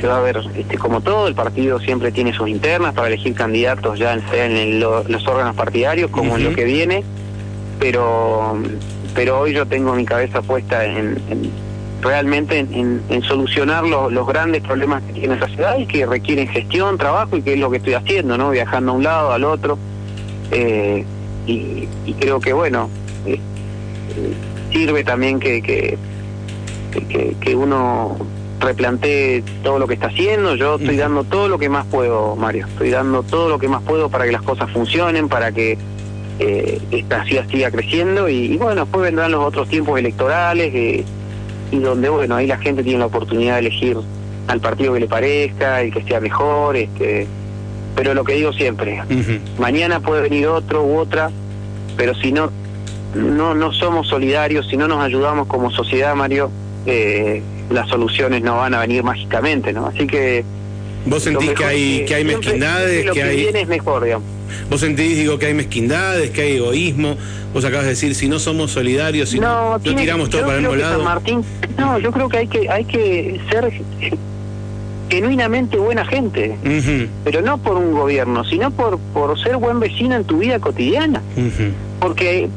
que 0.00 0.06
va 0.08 0.16
a 0.16 0.18
haber, 0.18 0.42
este, 0.56 0.78
como 0.78 1.00
todo, 1.00 1.28
el 1.28 1.34
partido 1.34 1.78
siempre 1.78 2.10
tiene 2.10 2.32
sus 2.32 2.48
internas 2.48 2.92
para 2.92 3.06
elegir 3.06 3.34
candidatos 3.34 3.98
ya 3.98 4.14
en, 4.14 4.80
los 4.80 5.28
órganos 5.28 5.54
partidarios, 5.54 6.10
como 6.10 6.36
en 6.36 6.44
lo 6.44 6.54
que 6.54 6.64
viene, 6.64 7.04
pero 7.78 8.58
pero 9.14 9.40
hoy 9.40 9.52
yo 9.52 9.66
tengo 9.66 9.94
mi 9.94 10.04
cabeza 10.04 10.42
puesta 10.42 10.84
en, 10.84 11.18
realmente 12.00 12.58
en, 12.58 13.22
solucionar 13.22 13.84
los 13.84 14.26
grandes 14.26 14.62
problemas 14.62 15.02
que 15.04 15.12
tiene 15.12 15.34
esa 15.34 15.48
ciudad 15.48 15.78
y 15.78 15.86
que 15.86 16.04
requieren 16.04 16.48
gestión, 16.48 16.98
trabajo 16.98 17.36
y 17.36 17.42
que 17.42 17.54
es 17.54 17.60
lo 17.60 17.70
que 17.70 17.76
estoy 17.76 17.94
haciendo, 17.94 18.36
¿no? 18.36 18.50
Viajando 18.50 18.92
a 18.92 18.94
un 18.94 19.02
lado, 19.02 19.32
al 19.32 19.44
otro. 19.44 19.78
Eh, 20.50 21.04
y, 21.46 21.88
creo 22.20 22.40
que, 22.40 22.52
bueno, 22.52 22.88
eh, 23.26 23.38
sirve 24.72 25.04
también 25.04 25.40
que, 25.40 25.62
que, 25.62 25.98
que, 27.40 27.56
uno 27.56 28.16
replantee 28.60 29.42
todo 29.62 29.78
lo 29.78 29.86
que 29.86 29.94
está 29.94 30.08
haciendo. 30.08 30.56
Yo 30.56 30.76
estoy 30.76 30.96
dando 30.96 31.24
todo 31.24 31.48
lo 31.48 31.58
que 31.58 31.68
más 31.68 31.86
puedo, 31.86 32.36
Mario. 32.36 32.66
Estoy 32.66 32.90
dando 32.90 33.22
todo 33.22 33.48
lo 33.48 33.58
que 33.58 33.68
más 33.68 33.82
puedo 33.82 34.08
para 34.08 34.24
que 34.24 34.32
las 34.32 34.42
cosas 34.42 34.70
funcionen, 34.70 35.28
para 35.28 35.52
que 35.52 35.78
eh, 36.38 36.80
esta 36.90 37.24
ciudad 37.24 37.46
siga 37.50 37.70
creciendo 37.70 38.28
y, 38.28 38.56
bueno, 38.56 38.82
después 38.82 39.02
vendrán 39.02 39.32
los 39.32 39.44
otros 39.44 39.68
tiempos 39.68 39.98
electorales 39.98 40.72
eh, 40.74 41.04
y 41.70 41.78
donde, 41.78 42.08
bueno, 42.08 42.36
ahí 42.36 42.46
la 42.46 42.58
gente 42.58 42.82
tiene 42.82 42.98
la 42.98 43.06
oportunidad 43.06 43.54
de 43.54 43.60
elegir 43.60 43.96
al 44.48 44.60
partido 44.60 44.94
que 44.94 45.00
le 45.00 45.08
parezca, 45.08 45.80
el 45.82 45.92
que 45.92 46.02
sea 46.02 46.20
mejor, 46.20 46.76
este 46.76 47.26
pero 47.94 48.14
lo 48.14 48.24
que 48.24 48.34
digo 48.34 48.52
siempre, 48.54 49.02
mañana 49.58 50.00
puede 50.00 50.22
venir 50.22 50.46
otro 50.46 50.82
u 50.82 50.96
otra, 50.96 51.30
pero 51.96 52.14
si 52.14 52.32
no 52.32 52.50
no 53.14 53.54
no 53.54 53.72
somos 53.72 54.08
solidarios, 54.08 54.66
si 54.68 54.78
no 54.78 54.88
nos 54.88 55.04
ayudamos 55.04 55.46
como 55.46 55.70
sociedad, 55.70 56.14
Mario, 56.14 56.50
eh, 56.86 57.42
las 57.70 57.88
soluciones 57.88 58.42
no 58.42 58.56
van 58.56 58.74
a 58.74 58.80
venir 58.80 59.02
mágicamente, 59.02 59.72
¿no? 59.72 59.86
Así 59.86 60.06
que 60.06 60.42
vos 61.04 61.22
sentís 61.22 61.50
que 61.52 61.64
hay 61.64 62.04
que 62.06 62.14
hay 62.14 62.24
mezquindades, 62.24 63.10
que, 63.10 63.22
hay 63.22 63.36
viene 63.36 63.60
es 63.60 63.68
mejor, 63.68 64.04
digamos. 64.04 64.26
Vos 64.70 64.80
sentís, 64.80 65.16
digo, 65.16 65.38
que 65.38 65.46
hay 65.46 65.54
mezquindades, 65.54 66.30
que 66.30 66.42
hay 66.42 66.56
egoísmo. 66.56 67.16
Vos 67.52 67.64
acabas 67.64 67.84
de 67.84 67.90
decir, 67.90 68.14
si 68.14 68.28
no 68.28 68.38
somos 68.38 68.70
solidarios, 68.70 69.28
si 69.28 69.38
no, 69.38 69.78
tiramos 69.80 70.30
todo 70.30 70.42
para 70.42 70.56
el 70.56 70.62
mismo 70.62 70.76
lado. 70.76 71.04
Martín, 71.04 71.42
no, 71.76 71.98
yo 71.98 72.10
creo 72.12 72.28
que 72.28 72.38
hay 72.38 72.46
que, 72.46 72.70
hay 72.70 72.84
que 72.84 73.40
ser 73.50 73.72
genuinamente 75.10 75.76
buena 75.76 76.06
gente, 76.06 76.56
pero 77.24 77.42
no 77.42 77.58
por 77.58 77.76
un 77.76 77.92
gobierno, 77.92 78.44
sino 78.44 78.70
por, 78.70 78.98
por 79.12 79.38
ser 79.38 79.58
buen 79.58 79.78
vecino 79.78 80.16
en 80.16 80.24
tu 80.24 80.38
vida 80.38 80.58
cotidiana. 80.58 81.22
Porque 82.00 82.48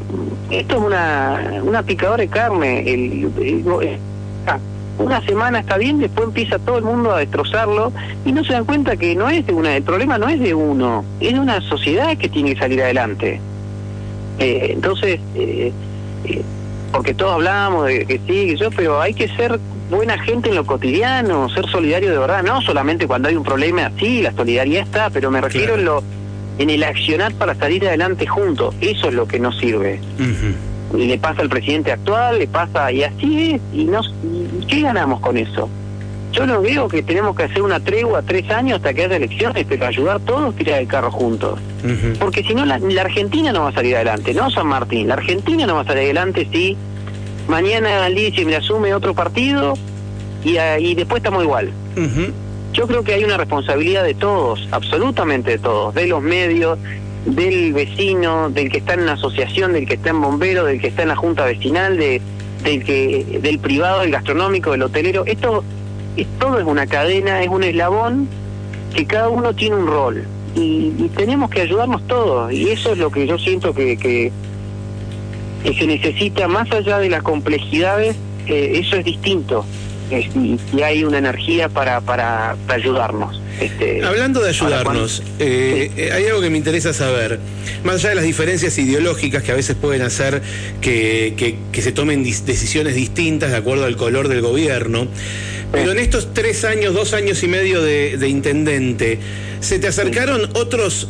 esto 0.49 0.77
es 0.77 0.81
una, 0.81 1.62
una 1.63 1.84
picadora 1.84 2.23
de 2.23 2.29
carne. 2.29 2.79
el, 2.91 3.29
una 4.97 5.21
semana 5.25 5.60
está 5.60 5.77
bien, 5.77 5.99
después 5.99 6.27
empieza 6.27 6.60
todo 6.60 6.77
el 6.77 6.84
mundo 6.84 7.12
a 7.12 7.19
destrozarlo 7.19 7.91
y 8.25 8.31
no 8.31 8.43
se 8.43 8.53
dan 8.53 8.65
cuenta 8.65 8.95
que 8.97 9.15
no 9.15 9.29
es 9.29 9.45
de 9.45 9.53
una, 9.53 9.75
el 9.75 9.84
problema 9.84 10.17
no 10.17 10.29
es 10.29 10.39
de 10.39 10.53
uno, 10.53 11.03
es 11.19 11.34
de 11.34 11.39
una 11.39 11.62
sociedad 11.62 12.17
que 12.17 12.29
tiene 12.29 12.53
que 12.53 12.60
salir 12.60 12.81
adelante. 12.81 13.39
Eh, 14.39 14.69
entonces, 14.71 15.19
eh, 15.36 15.71
eh, 16.25 16.41
porque 16.91 17.13
todos 17.13 17.34
hablamos 17.34 17.88
de 17.88 18.05
que 18.05 18.19
sí, 18.19 18.47
que 18.47 18.55
yo, 18.55 18.71
pero 18.71 19.01
hay 19.01 19.13
que 19.13 19.27
ser 19.29 19.60
buena 19.89 20.17
gente 20.19 20.49
en 20.49 20.55
lo 20.55 20.65
cotidiano, 20.65 21.49
ser 21.49 21.65
solidario 21.69 22.12
de 22.12 22.17
verdad, 22.17 22.43
no 22.43 22.62
solamente 22.62 23.05
cuando 23.05 23.27
hay 23.27 23.36
un 23.36 23.43
problema, 23.43 23.91
sí, 23.99 24.21
la 24.21 24.31
solidaridad 24.31 24.84
está, 24.84 25.10
pero 25.10 25.29
me 25.29 25.41
refiero 25.41 25.75
en 25.75 25.86
lo 25.86 26.03
en 26.58 26.69
el 26.69 26.84
accionar 26.84 27.34
para 27.34 27.55
salir 27.55 27.86
adelante 27.88 28.25
juntos, 28.25 28.75
eso 28.81 29.10
es 29.10 29.13
lo 29.13 29.27
que 29.27 29.39
nos 29.39 29.58
sirve. 29.58 29.99
Le 30.95 31.17
pasa 31.17 31.41
al 31.41 31.49
presidente 31.49 31.91
actual, 31.91 32.39
le 32.39 32.47
pasa 32.47 32.91
y 32.91 33.03
así 33.03 33.51
es, 33.51 33.62
y, 33.73 33.84
nos, 33.86 34.13
¿qué 34.67 34.82
ganamos 34.82 35.19
con 35.19 35.38
eso? 35.38 35.69
Yo 36.32 36.45
no 36.45 36.62
veo 36.62 36.89
que 36.89 37.01
tenemos 37.01 37.34
que 37.34 37.43
hacer 37.43 37.62
una 37.62 37.80
tregua 37.80 38.21
tres 38.21 38.49
años 38.49 38.78
hasta 38.78 38.93
que 38.93 39.06
haya 39.06 39.15
elecciones, 39.15 39.65
pero 39.69 39.86
ayudar 39.86 40.19
todos 40.19 40.54
a 40.54 40.58
tirar 40.58 40.82
el 40.82 40.88
carro 40.88 41.10
juntos. 41.10 41.60
Porque 42.19 42.43
si 42.43 42.54
no, 42.54 42.65
la, 42.65 42.75
Argentina 42.75 43.54
no 43.54 43.62
va 43.62 43.69
a 43.69 43.73
salir 43.73 43.95
adelante, 43.95 44.34
no 44.34 44.49
San 44.49 44.67
Martín, 44.67 45.08
la 45.08 45.13
Argentina 45.13 45.65
no 45.65 45.75
va 45.75 45.82
a 45.82 45.86
salir 45.86 46.04
adelante 46.04 46.45
si 46.51 46.75
mañana 47.47 48.04
Alicia 48.04 48.45
me 48.45 48.56
asume 48.58 48.93
otro 48.93 49.13
partido 49.13 49.75
y, 50.43 50.58
ah, 50.58 50.78
y 50.78 50.93
después 50.95 51.21
estamos 51.21 51.43
igual. 51.43 51.71
Yo 52.73 52.88
creo 52.88 53.04
que 53.06 53.13
hay 53.13 53.23
una 53.23 53.38
responsabilidad 53.38 54.04
de 54.04 54.15
todos, 54.15 54.67
absolutamente 54.71 55.51
de 55.51 55.60
todos, 55.60 55.95
de 55.95 56.08
los 56.08 56.21
medios, 56.21 56.78
del 57.25 57.71
vecino, 57.71 58.49
del 58.49 58.69
que 58.69 58.80
está 58.80 58.95
en 58.95 59.01
una 59.01 59.13
asociación, 59.13 59.71
del 59.71 59.88
que 59.88 59.93
está 59.93 60.10
en 60.10 60.19
bombero, 60.19 60.65
del 60.65 60.82
que 60.82 60.88
está 60.88 61.04
en 61.04 61.08
la 61.08 61.15
junta 61.15 61.45
vecinal, 61.45 61.97
de, 61.97 62.21
del 62.65 62.84
que 62.84 63.39
del 63.41 63.60
privado, 63.60 64.01
del 64.01 64.12
gastronómico, 64.12 64.71
del 64.71 64.84
hotelero. 64.84 65.25
Esto 65.25 65.63
es, 66.17 66.28
todo 66.39 66.60
es 66.60 66.65
una 66.65 66.88
cadena, 66.88 67.41
es 67.41 67.49
un 67.49 67.63
eslabón 67.63 68.28
que 68.93 69.06
cada 69.06 69.30
uno 69.30 69.54
tiene 69.54 69.75
un 69.75 69.88
rol 69.88 70.23
y, 70.56 70.91
tenemos 71.15 71.49
que 71.49 71.62
ayudarnos 71.62 72.06
todos 72.08 72.51
y 72.51 72.69
eso 72.69 72.93
es 72.93 72.97
lo 72.97 73.12
que 73.12 73.28
yo 73.28 73.38
siento 73.38 73.73
que, 73.73 73.97
que, 73.97 74.32
se 75.78 75.88
necesita 75.88 76.47
más 76.47 76.71
allá 76.71 76.99
de 76.99 77.10
las 77.10 77.23
complejidades, 77.23 78.15
eh, 78.47 78.71
eso 78.75 78.97
es 78.97 79.06
distinto 79.06 79.65
y, 80.12 80.82
hay 80.82 81.04
una 81.04 81.17
energía 81.17 81.69
para, 81.69 82.01
para 82.01 82.56
ayudarnos. 82.67 83.41
Este, 83.60 84.04
Hablando 84.04 84.41
de 84.41 84.50
ayudarnos, 84.50 85.24
eh, 85.39 85.89
eh, 85.96 86.12
hay 86.12 86.26
algo 86.26 86.41
que 86.41 86.50
me 86.50 86.58
interesa 86.58 86.94
saber. 86.94 87.39
Más 87.84 87.96
allá 87.96 88.10
de 88.10 88.15
las 88.15 88.26
diferencias 88.26 88.78
ideológicas 88.78 89.44
que 89.44 89.52
a 89.52 89.56
veces 89.56 89.76
pueden 89.76 90.02
hacer 90.02 90.41
que, 90.82 91.58
se 91.74 91.91
tomen 91.91 92.24
decisiones 92.24 92.96
distintas 92.96 93.52
de 93.52 93.58
acuerdo 93.58 93.86
al 93.86 93.96
color 93.96 94.28
del 94.28 94.41
gobierno, 94.41 95.08
pero 95.72 95.91
en 95.91 96.00
estos 96.00 96.34
tres 96.34 96.65
años, 96.65 96.94
dos 96.94 97.13
años 97.13 97.41
y 97.44 97.48
medio 97.48 97.82
de, 97.82 98.18
de 98.18 98.28
intendente, 98.28 99.20
¿se 99.62 99.80
te 99.80 99.88
acercaron 99.88 100.50
otros 100.54 101.08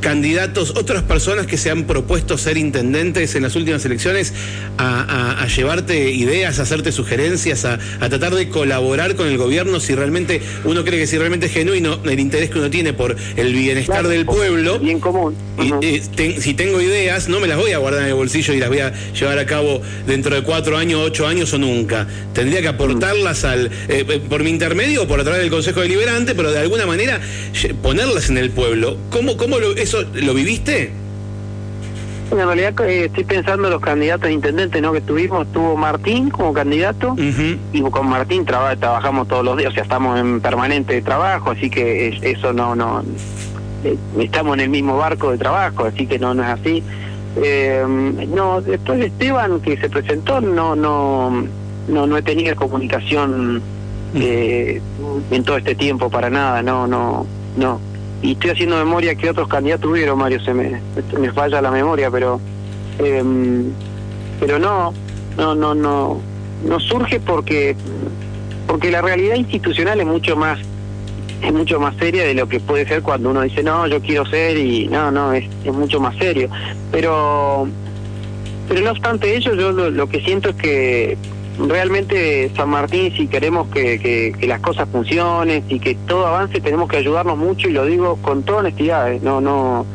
candidatos, 0.00 0.74
otras 0.76 1.02
personas 1.02 1.46
que 1.46 1.56
se 1.56 1.70
han 1.70 1.84
propuesto 1.84 2.38
ser 2.38 2.56
intendentes 2.56 3.34
en 3.34 3.42
las 3.42 3.56
últimas 3.56 3.84
elecciones 3.84 4.32
a, 4.78 5.46
llevarte 5.54 6.10
ideas, 6.10 6.58
a 6.58 6.62
hacerte 6.62 6.92
sugerencias, 6.92 7.64
a, 7.64 7.78
tratar 7.98 8.34
de 8.34 8.48
colaborar 8.48 9.16
con 9.16 9.26
el 9.28 9.38
gobierno 9.38 9.80
si 9.80 9.94
realmente 9.94 10.40
uno 10.64 10.84
cree 10.84 11.00
que 11.00 11.06
si 11.06 11.18
realmente 11.18 11.46
es 11.46 11.52
genuino 11.52 11.98
el 12.04 12.20
interés 12.20 12.50
que 12.50 12.58
uno 12.58 12.70
tiene 12.70 12.92
por 12.92 13.16
el 13.36 13.52
bienestar 13.52 14.06
del 14.08 14.26
pueblo. 14.26 14.78
Bien 14.78 15.00
común. 15.00 15.34
y, 15.80 16.00
si 16.40 16.54
tengo 16.54 16.80
ideas, 16.80 17.28
no 17.28 17.40
me 17.40 17.46
las 17.46 17.58
voy 17.58 17.72
a 17.72 17.78
guardar 17.78 18.02
en 18.02 18.08
el 18.08 18.14
bolsillo 18.14 18.54
y 18.54 18.58
las 18.58 18.68
voy 18.68 18.80
a 18.80 18.92
llevar 19.12 19.38
a 19.38 19.46
cabo 19.46 19.82
dentro 20.06 20.34
de 20.34 20.42
cuatro 20.42 20.76
años, 20.76 21.00
ocho 21.04 21.26
años 21.26 21.52
o 21.52 21.58
nunca. 21.58 22.06
Tendría 22.32 22.60
que 22.60 22.68
aportarlas 22.68 23.44
al 23.44 23.66
eh, 23.66 23.70
eh, 23.88 24.20
por 24.28 24.42
mi 24.42 24.50
intermedio 24.50 25.04
o 25.04 25.06
por 25.08 25.20
a 25.20 25.24
través 25.24 25.40
del 25.40 25.50
Consejo 25.50 25.80
Deliberante, 25.80 26.34
pero 26.34 26.52
de 26.52 26.58
alguna 26.58 26.86
manera 26.86 27.20
ponerlas 27.82 28.30
en 28.30 28.38
el 28.38 28.50
pueblo. 28.50 28.98
¿Cómo, 29.10 29.36
cómo 29.36 29.58
lo, 29.58 29.76
eso 29.86 30.02
lo 30.14 30.34
viviste? 30.34 30.90
En 32.32 32.38
realidad 32.38 32.74
eh, 32.80 33.04
estoy 33.04 33.22
pensando 33.22 33.68
en 33.68 33.74
los 33.74 33.80
candidatos 33.80 34.26
a 34.26 34.32
intendentes 34.32 34.82
¿no? 34.82 34.92
que 34.92 35.00
tuvimos. 35.00 35.46
Tuvo 35.52 35.76
Martín 35.76 36.28
como 36.30 36.52
candidato 36.52 37.14
y 37.72 37.80
con 37.82 38.08
Martín 38.08 38.44
trabajamos 38.44 39.28
todos 39.28 39.44
los 39.44 39.56
días, 39.56 39.70
o 39.70 39.74
sea, 39.74 39.84
estamos 39.84 40.18
en 40.18 40.40
permanente 40.40 41.00
trabajo, 41.02 41.52
así 41.52 41.70
que 41.70 42.08
eso 42.20 42.52
no, 42.52 42.74
no, 42.74 43.04
eh, 43.84 43.96
estamos 44.18 44.54
en 44.54 44.60
el 44.60 44.70
mismo 44.70 44.96
barco 44.96 45.30
de 45.30 45.38
trabajo, 45.38 45.84
así 45.84 46.06
que 46.06 46.18
no, 46.18 46.34
no 46.34 46.42
es 46.42 46.48
así. 46.48 46.82
Eh, 47.36 47.84
no, 48.28 48.60
después 48.60 48.98
de 48.98 49.06
Esteban 49.06 49.60
que 49.60 49.76
se 49.76 49.88
presentó, 49.88 50.40
no, 50.40 50.74
no, 50.74 51.46
no, 51.86 52.06
no 52.08 52.16
he 52.16 52.22
tenido 52.22 52.56
comunicación 52.56 53.62
eh, 54.16 54.80
en 55.30 55.44
todo 55.44 55.58
este 55.58 55.76
tiempo 55.76 56.10
para 56.10 56.28
nada, 56.28 56.60
no, 56.62 56.88
no, 56.88 57.24
no. 57.56 57.80
Y 58.26 58.32
estoy 58.32 58.50
haciendo 58.50 58.76
memoria 58.76 59.14
que 59.14 59.30
otros 59.30 59.46
candidatos 59.46 59.88
tuvieron, 59.88 60.18
Mario, 60.18 60.40
se 60.40 60.52
me, 60.52 60.80
me 61.16 61.32
falla 61.32 61.62
la 61.62 61.70
memoria, 61.70 62.10
pero, 62.10 62.40
eh, 62.98 63.22
pero 64.40 64.58
no, 64.58 64.92
no, 65.36 65.54
no, 65.54 65.76
no, 65.76 66.20
no 66.64 66.80
surge 66.80 67.20
porque, 67.20 67.76
porque 68.66 68.90
la 68.90 69.00
realidad 69.00 69.36
institucional 69.36 70.00
es 70.00 70.06
mucho 70.06 70.34
más 70.34 70.58
es 71.40 71.52
mucho 71.52 71.78
más 71.78 71.94
seria 71.98 72.24
de 72.24 72.34
lo 72.34 72.48
que 72.48 72.58
puede 72.58 72.84
ser 72.88 73.02
cuando 73.02 73.30
uno 73.30 73.42
dice, 73.42 73.62
no, 73.62 73.86
yo 73.86 74.00
quiero 74.00 74.26
ser 74.26 74.56
y 74.56 74.88
no, 74.88 75.12
no, 75.12 75.32
es, 75.32 75.44
es 75.64 75.72
mucho 75.72 76.00
más 76.00 76.16
serio. 76.16 76.48
Pero, 76.90 77.68
pero 78.68 78.80
no 78.80 78.90
obstante 78.90 79.36
ello, 79.36 79.54
yo 79.54 79.70
lo, 79.70 80.08
que 80.08 80.20
siento 80.22 80.48
es 80.48 80.56
que 80.56 81.16
realmente 81.58 82.50
San 82.54 82.68
Martín, 82.68 83.12
si 83.16 83.28
queremos 83.28 83.68
que, 83.68 83.98
que, 83.98 84.46
las 84.46 84.60
cosas 84.60 84.88
funcionen 84.90 85.64
y 85.68 85.80
que 85.80 85.94
todo 86.06 86.26
avance, 86.26 86.60
tenemos 86.60 86.88
que 86.88 86.98
ayudarnos 86.98 87.38
mucho 87.38 87.68
y 87.68 87.72
lo 87.72 87.86
digo 87.86 88.16
con 88.16 88.42
toda 88.42 88.58
honestidad, 88.58 89.12
¿eh? 89.12 89.20
no, 89.22 89.40
no, 89.40 89.86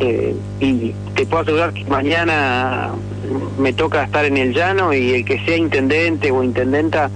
eh, 0.00 0.34
y 0.60 0.92
te 1.14 1.26
puedo 1.26 1.42
asegurar 1.42 1.72
que 1.72 1.84
mañana 1.84 2.92
me 3.58 3.72
toca 3.72 4.04
estar 4.04 4.24
en 4.24 4.36
el 4.36 4.54
llano 4.54 4.92
y 4.92 5.14
el 5.14 5.24
que 5.24 5.38
sea 5.44 5.56
intendente 5.56 6.30
o 6.30 6.42
intendenta 6.42 7.10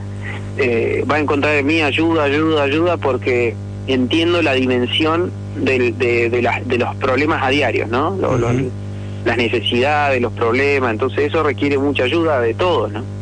eh, 0.59 1.05
va 1.11 1.17
a 1.17 1.21
encontrar 1.21 1.55
en 1.57 1.67
mí 1.67 1.81
ayuda, 1.81 2.25
ayuda, 2.25 2.65
ayuda, 2.65 2.97
porque 2.99 3.55
entiendo 3.87 4.43
la 4.43 4.53
dimensión 4.53 5.33
de, 5.57 5.93
de, 5.93 6.31
de, 6.31 6.79
los 6.79 6.97
problemas 6.97 7.43
a 7.43 7.49
diario, 7.49 7.87
¿no? 7.87 8.17
las 9.25 9.37
necesidades, 9.37 10.21
los 10.23 10.33
problemas, 10.33 10.93
entonces 10.93 11.21
eso 11.27 11.43
requiere 11.43 11.79
mucha 11.79 12.05
ayuda 12.05 12.41
de 12.41 12.55
todos, 12.55 12.93
¿no? 12.93 13.18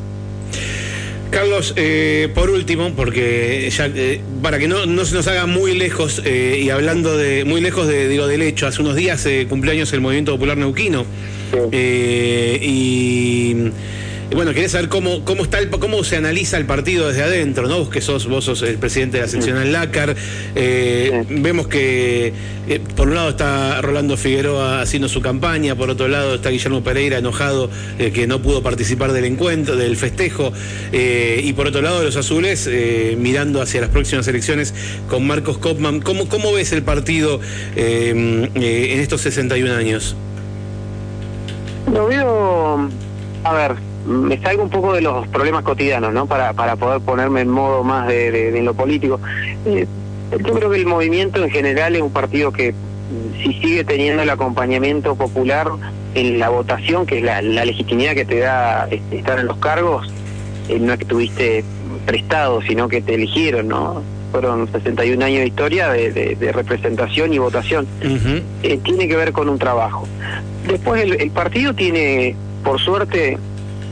Carlos, 1.30 1.74
eh, 1.76 2.28
por 2.34 2.50
último, 2.50 2.92
porque 2.94 3.68
ya 3.70 3.86
eh, 3.86 4.20
para 4.42 4.58
que 4.58 4.68
no, 4.68 4.86
no, 4.86 5.04
se 5.04 5.14
nos 5.14 5.26
haga 5.26 5.46
muy 5.46 5.74
lejos 5.74 6.22
eh, 6.24 6.60
y 6.62 6.70
hablando 6.70 7.16
de 7.16 7.44
muy 7.44 7.60
lejos 7.60 7.88
de 7.88 8.08
digo 8.08 8.26
del 8.26 8.42
hecho, 8.42 8.66
hace 8.66 8.80
unos 8.80 8.94
días 8.96 9.26
cumpleaños 9.48 9.92
el 9.92 10.00
Movimiento 10.00 10.32
Popular 10.32 10.56
Neuquino. 10.56 11.04
Y 11.72 13.70
bueno, 14.34 14.52
quería 14.52 14.68
saber 14.68 14.88
cómo, 14.88 15.24
cómo 15.24 15.44
está 15.44 15.58
el, 15.60 15.70
cómo 15.70 16.02
se 16.02 16.16
analiza 16.16 16.56
el 16.56 16.66
partido 16.66 17.08
desde 17.08 17.22
adentro, 17.22 17.68
¿no? 17.68 17.78
Vos 17.78 17.88
que 17.90 18.00
sos, 18.00 18.26
vos 18.26 18.44
sos 18.44 18.62
el 18.62 18.76
presidente 18.76 19.18
de 19.18 19.22
la 19.22 19.28
seccional 19.28 19.72
LACAR. 19.72 20.16
Eh, 20.54 21.24
vemos 21.28 21.68
que 21.68 22.32
eh, 22.68 22.80
por 22.96 23.08
un 23.08 23.14
lado 23.14 23.30
está 23.30 23.80
Rolando 23.82 24.16
Figueroa 24.16 24.82
haciendo 24.82 25.08
su 25.08 25.22
campaña, 25.22 25.76
por 25.76 25.90
otro 25.90 26.08
lado 26.08 26.34
está 26.34 26.50
Guillermo 26.50 26.82
Pereira 26.82 27.18
enojado 27.18 27.70
eh, 27.98 28.10
que 28.10 28.26
no 28.26 28.42
pudo 28.42 28.62
participar 28.62 29.12
del 29.12 29.26
encuentro, 29.26 29.76
del 29.76 29.96
festejo, 29.96 30.52
y 30.92 31.52
por 31.52 31.68
otro 31.68 31.82
lado 31.82 32.02
los 32.02 32.16
azules 32.16 32.68
mirando 33.16 33.62
hacia 33.62 33.80
las 33.80 33.90
próximas 33.90 34.26
elecciones 34.26 34.74
con 35.08 35.26
Marcos 35.26 35.58
Kopman. 35.58 36.00
¿Cómo, 36.00 36.28
cómo 36.28 36.52
ves 36.52 36.72
el 36.72 36.82
partido 36.82 37.40
en 37.76 38.50
estos 38.56 39.20
61 39.20 39.72
años? 39.72 40.16
Lo 41.92 42.06
veo, 42.06 42.88
a 43.44 43.54
ver, 43.54 43.76
me 44.07 44.38
salgo 44.40 44.62
un 44.62 44.71
poco 44.71 44.92
de 44.92 45.01
los 45.01 45.27
problemas 45.29 45.62
cotidianos, 45.62 46.12
¿no? 46.12 46.27
Para, 46.27 46.53
para 46.53 46.77
poder 46.77 47.01
ponerme 47.01 47.40
en 47.40 47.49
modo 47.49 47.83
más 47.83 48.07
de, 48.07 48.31
de, 48.31 48.62
lo 48.62 48.75
político. 48.75 49.21
Eh, 49.64 49.87
yo 50.31 50.55
creo 50.55 50.71
que 50.71 50.77
el 50.77 50.87
movimiento 50.87 51.42
en 51.42 51.51
general 51.51 51.97
es 51.97 52.03
un 52.03 52.12
partido 52.12 52.53
que 52.53 52.75
si 53.42 53.53
sigue 53.55 53.85
teniendo 53.85 54.23
el 54.23 54.31
acompañamiento 54.31 55.14
popular 55.16 55.69
en 56.14 56.38
la 56.38 56.49
votación, 56.49 57.07
que 57.07 57.19
es 57.19 57.25
la, 57.25 57.40
legitimidad 57.42 58.14
que 58.14 58.25
te 58.25 58.38
da 58.38 58.88
este, 58.90 59.19
estar 59.19 59.38
en 59.38 59.47
los 59.47 59.57
cargos, 59.59 60.09
eh, 60.69 60.79
no 60.81 60.92
es 60.92 60.99
que 60.99 61.05
tuviste 61.05 61.64
prestado, 62.05 62.62
sino 62.62 62.88
que 62.88 63.03
te 63.03 63.14
eligieron, 63.14 63.69
¿no? 63.69 64.03
Fueron 64.31 64.71
61 64.71 65.25
años 65.25 65.40
de 65.40 65.47
historia 65.47 65.88
de, 65.90 66.53
representación 66.53 67.33
y 67.33 67.38
votación. 67.38 67.87
Eh, 68.62 68.79
tiene 68.83 69.09
que 69.09 69.16
ver 69.16 69.33
con 69.33 69.49
un 69.49 69.59
trabajo. 69.59 70.07
Después 70.66 71.03
el 71.03 71.31
partido 71.31 71.75
tiene, 71.75 72.35
por 72.62 72.81
suerte, 72.81 73.38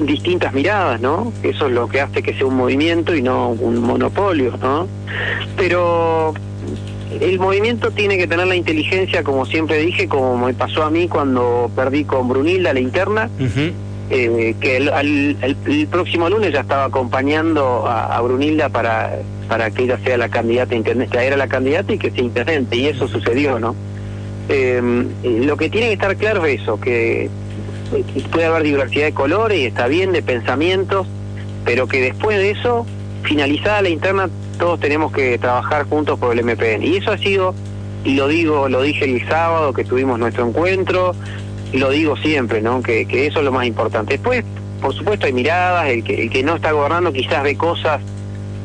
distintas 0.01 0.53
miradas, 0.53 1.01
¿no? 1.01 1.33
Eso 1.43 1.67
es 1.67 1.73
lo 1.73 1.89
que 1.89 2.01
hace 2.01 2.23
que 2.23 2.35
sea 2.35 2.47
un 2.47 2.57
movimiento 2.57 3.15
y 3.15 3.23
no 3.23 3.51
un 3.51 3.81
monopolio, 3.81 4.57
¿no? 4.61 4.89
Pero 5.57 6.35
el 7.21 7.39
movimiento 7.39 7.91
tiene 7.91 8.17
que 8.19 8.27
tener 8.27 8.47
la 8.47 8.57
inteligencia, 8.57 9.23
como 9.23 9.47
siempre 9.47 9.79
dije, 9.79 10.09
como 10.09 10.37
me 10.37 10.55
pasó 10.55 10.83
a 10.83 10.91
mí 10.91 11.09
cuando 11.09 11.71
perdí 11.75 12.05
con 12.05 12.29
Brunilda 12.29 12.73
la 12.73 12.81
interna, 12.81 13.31
eh, 14.11 14.55
que 14.61 14.77
el, 14.77 15.87
próximo 15.91 16.29
lunes 16.29 16.53
ya 16.53 16.61
estaba 16.61 16.85
acompañando 16.85 17.87
a, 17.87 18.21
Brunilda 18.21 18.69
para, 18.69 19.19
para 19.49 19.71
que 19.71 19.85
ella 19.85 19.99
sea 20.05 20.17
la 20.17 20.29
candidata 20.29 20.75
intendente, 20.75 21.25
era 21.25 21.37
la 21.37 21.49
candidata 21.49 21.93
y 21.93 21.99
que 21.99 22.11
sea 22.11 22.25
intendente, 22.25 22.77
y 22.77 22.87
eso 22.87 23.07
sucedió, 23.09 23.59
¿no? 23.59 23.75
Eh, 24.49 24.83
lo 25.23 25.57
que 25.57 25.71
tiene 25.71 25.87
que 25.87 25.95
estar 25.95 26.17
claro 26.17 26.45
es 26.45 26.61
eso, 26.61 26.79
que 26.79 27.31
puede 28.31 28.47
haber 28.47 28.63
diversidad 28.63 29.07
de 29.07 29.15
colores 29.15 29.59
y 29.59 29.67
está 29.67 29.87
bien, 29.87 30.13
de 30.13 30.23
pensamientos, 30.23 31.07
pero 31.65 31.87
que 31.87 32.01
después 32.01 32.39
de 32.39 32.51
eso, 32.51 32.87
finalizada 33.23 33.83
la 33.83 33.89
interna, 33.89 34.31
todos 34.59 34.81
tenemos 34.81 35.13
que 35.13 35.39
trabajar 35.39 35.87
juntos 35.89 36.19
por 36.19 36.37
el 36.37 36.45
MPN. 36.45 36.83
Y 36.83 36.97
eso 36.97 37.13
ha 37.13 37.19
sido, 37.19 37.55
y 38.05 38.15
lo 38.15 38.29
digo, 38.29 38.69
lo 38.69 38.83
dije 38.83 39.05
el 39.05 39.27
sábado 39.29 39.73
que 39.73 39.85
tuvimos 39.85 40.19
nuestro 40.19 40.47
encuentro, 40.49 41.15
y 41.73 41.79
lo 41.79 41.91
digo 41.91 42.17
siempre, 42.17 42.63
¿no? 42.63 42.83
Que, 42.83 43.03
eso 43.11 43.41
es 43.41 43.45
lo 43.45 43.53
más 43.53 43.67
importante. 43.67 44.15
Después, 44.15 44.45
por 44.81 44.95
supuesto, 44.95 45.27
hay 45.27 45.33
miradas, 45.33 45.89
el 45.89 46.05
que, 46.05 46.23
el 46.23 46.31
que 46.31 46.43
no 46.43 46.57
está 46.57 46.73
gobernando 46.73 47.13
quizás 47.13 47.43
ve 47.43 47.57
cosas 47.57 48.01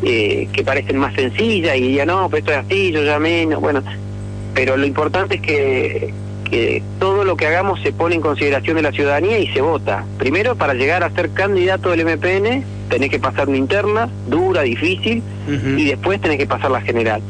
eh, 0.03 0.47
que 0.53 0.63
parecen 0.63 0.97
más 0.97 1.13
sencillas 1.15 1.75
y 1.75 1.95
ya 1.95 2.05
no, 2.05 2.29
pues 2.29 2.41
esto 2.41 2.51
es 2.51 2.59
así, 2.59 2.91
yo 2.91 3.03
ya 3.03 3.19
menos, 3.19 3.59
bueno, 3.61 3.81
pero 4.53 4.77
lo 4.77 4.85
importante 4.85 5.35
es 5.35 5.41
que 5.41 6.13
que 6.49 6.81
todo 6.99 7.23
lo 7.23 7.37
que 7.37 7.47
hagamos 7.47 7.79
se 7.81 7.91
pone 7.91 8.15
en 8.15 8.21
consideración 8.21 8.75
de 8.77 8.81
la 8.81 8.91
ciudadanía 8.91 9.39
y 9.39 9.47
se 9.47 9.61
vota. 9.61 10.05
Primero, 10.17 10.55
para 10.55 10.73
llegar 10.73 11.03
a 11.03 11.11
ser 11.11 11.31
candidato 11.31 11.91
del 11.91 12.05
MPN, 12.05 12.63
tenés 12.89 13.09
que 13.09 13.19
pasar 13.19 13.47
una 13.47 13.57
interna, 13.57 14.09
dura, 14.27 14.63
difícil, 14.63 15.21
y 15.47 15.85
después 15.85 16.21
tenés 16.21 16.37
que 16.37 16.47
pasar 16.47 16.71
la 16.71 16.81
general. 16.81 17.21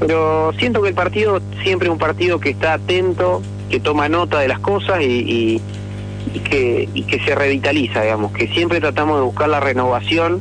Pero 0.00 0.52
siento 0.58 0.82
que 0.82 0.88
el 0.88 0.94
partido 0.94 1.40
siempre 1.62 1.88
es 1.88 1.92
un 1.92 1.98
partido 1.98 2.40
que 2.40 2.50
está 2.50 2.74
atento, 2.74 3.42
que 3.70 3.80
toma 3.80 4.08
nota 4.08 4.40
de 4.40 4.48
las 4.48 4.58
cosas 4.58 5.00
y, 5.02 5.60
que, 6.48 6.88
y 6.92 7.02
que 7.02 7.20
se 7.20 7.34
revitaliza, 7.34 8.02
digamos, 8.02 8.32
que 8.32 8.48
siempre 8.48 8.80
tratamos 8.80 9.18
de 9.18 9.22
buscar 9.24 9.48
la 9.48 9.60
renovación 9.60 10.40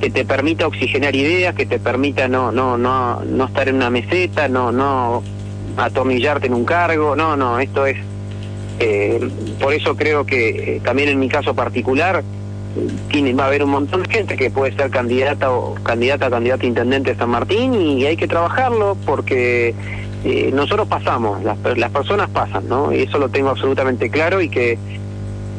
que 0.00 0.10
te 0.10 0.24
permita 0.24 0.66
oxigenar 0.66 1.16
ideas, 1.16 1.54
que 1.54 1.66
te 1.66 1.80
permita 1.80 2.28
no 2.28 2.52
no 2.52 2.78
no 2.78 3.20
no 3.24 3.44
estar 3.46 3.68
en 3.68 3.76
una 3.76 3.90
meseta, 3.90 4.46
no 4.48 4.70
no 4.70 5.24
atornillarte 5.78 6.46
en 6.46 6.54
un 6.54 6.64
cargo, 6.64 7.16
no, 7.16 7.36
no, 7.36 7.58
esto 7.58 7.86
es, 7.86 7.96
eh, 8.80 9.28
por 9.60 9.72
eso 9.72 9.96
creo 9.96 10.26
que 10.26 10.76
eh, 10.76 10.80
también 10.84 11.08
en 11.08 11.18
mi 11.18 11.28
caso 11.28 11.54
particular, 11.54 12.22
tiene, 13.10 13.32
va 13.32 13.44
a 13.44 13.46
haber 13.48 13.64
un 13.64 13.70
montón 13.70 14.02
de 14.02 14.10
gente 14.10 14.36
que 14.36 14.50
puede 14.50 14.74
ser 14.76 14.90
candidata 14.90 15.50
o 15.50 15.74
candidata, 15.82 16.30
candidata 16.30 16.66
intendente 16.66 17.12
de 17.12 17.18
San 17.18 17.30
Martín 17.30 17.74
y 17.74 18.04
hay 18.04 18.16
que 18.16 18.28
trabajarlo 18.28 18.96
porque 19.04 19.74
eh, 20.24 20.50
nosotros 20.52 20.86
pasamos, 20.88 21.42
las, 21.42 21.58
las 21.76 21.90
personas 21.90 22.28
pasan, 22.30 22.68
¿no? 22.68 22.92
Y 22.92 23.02
eso 23.02 23.18
lo 23.18 23.28
tengo 23.28 23.50
absolutamente 23.50 24.10
claro 24.10 24.40
y 24.40 24.48
que 24.48 24.78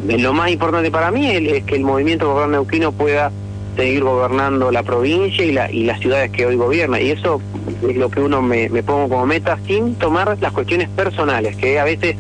lo 0.08 0.34
más 0.34 0.50
importante 0.52 0.92
para 0.92 1.12
mí 1.12 1.30
es, 1.30 1.64
que 1.64 1.76
el 1.76 1.84
movimiento 1.84 2.30
gobierno 2.30 2.54
neuquino 2.54 2.92
pueda 2.92 3.32
seguir 3.80 4.04
gobernando 4.04 4.72
la 4.72 4.84
provincia 4.84 5.46
y, 5.46 5.54
la, 5.54 5.72
y 5.72 5.86
las 5.86 6.00
ciudades 6.02 6.32
que 6.32 6.46
hoy 6.46 6.56
gobierna. 6.56 7.00
Y 7.00 7.12
eso 7.12 7.42
es 7.88 7.96
lo 7.96 8.10
que 8.12 8.20
uno 8.20 8.42
me, 8.42 8.68
me 8.70 8.84
pongo 8.84 9.08
como 9.08 9.26
meta 9.26 9.58
sin 9.66 9.96
tomar 9.96 10.38
las 10.42 10.52
cuestiones 10.52 10.90
personales, 10.90 11.56
que 11.56 11.80
a 11.80 11.86
veces 11.86 12.18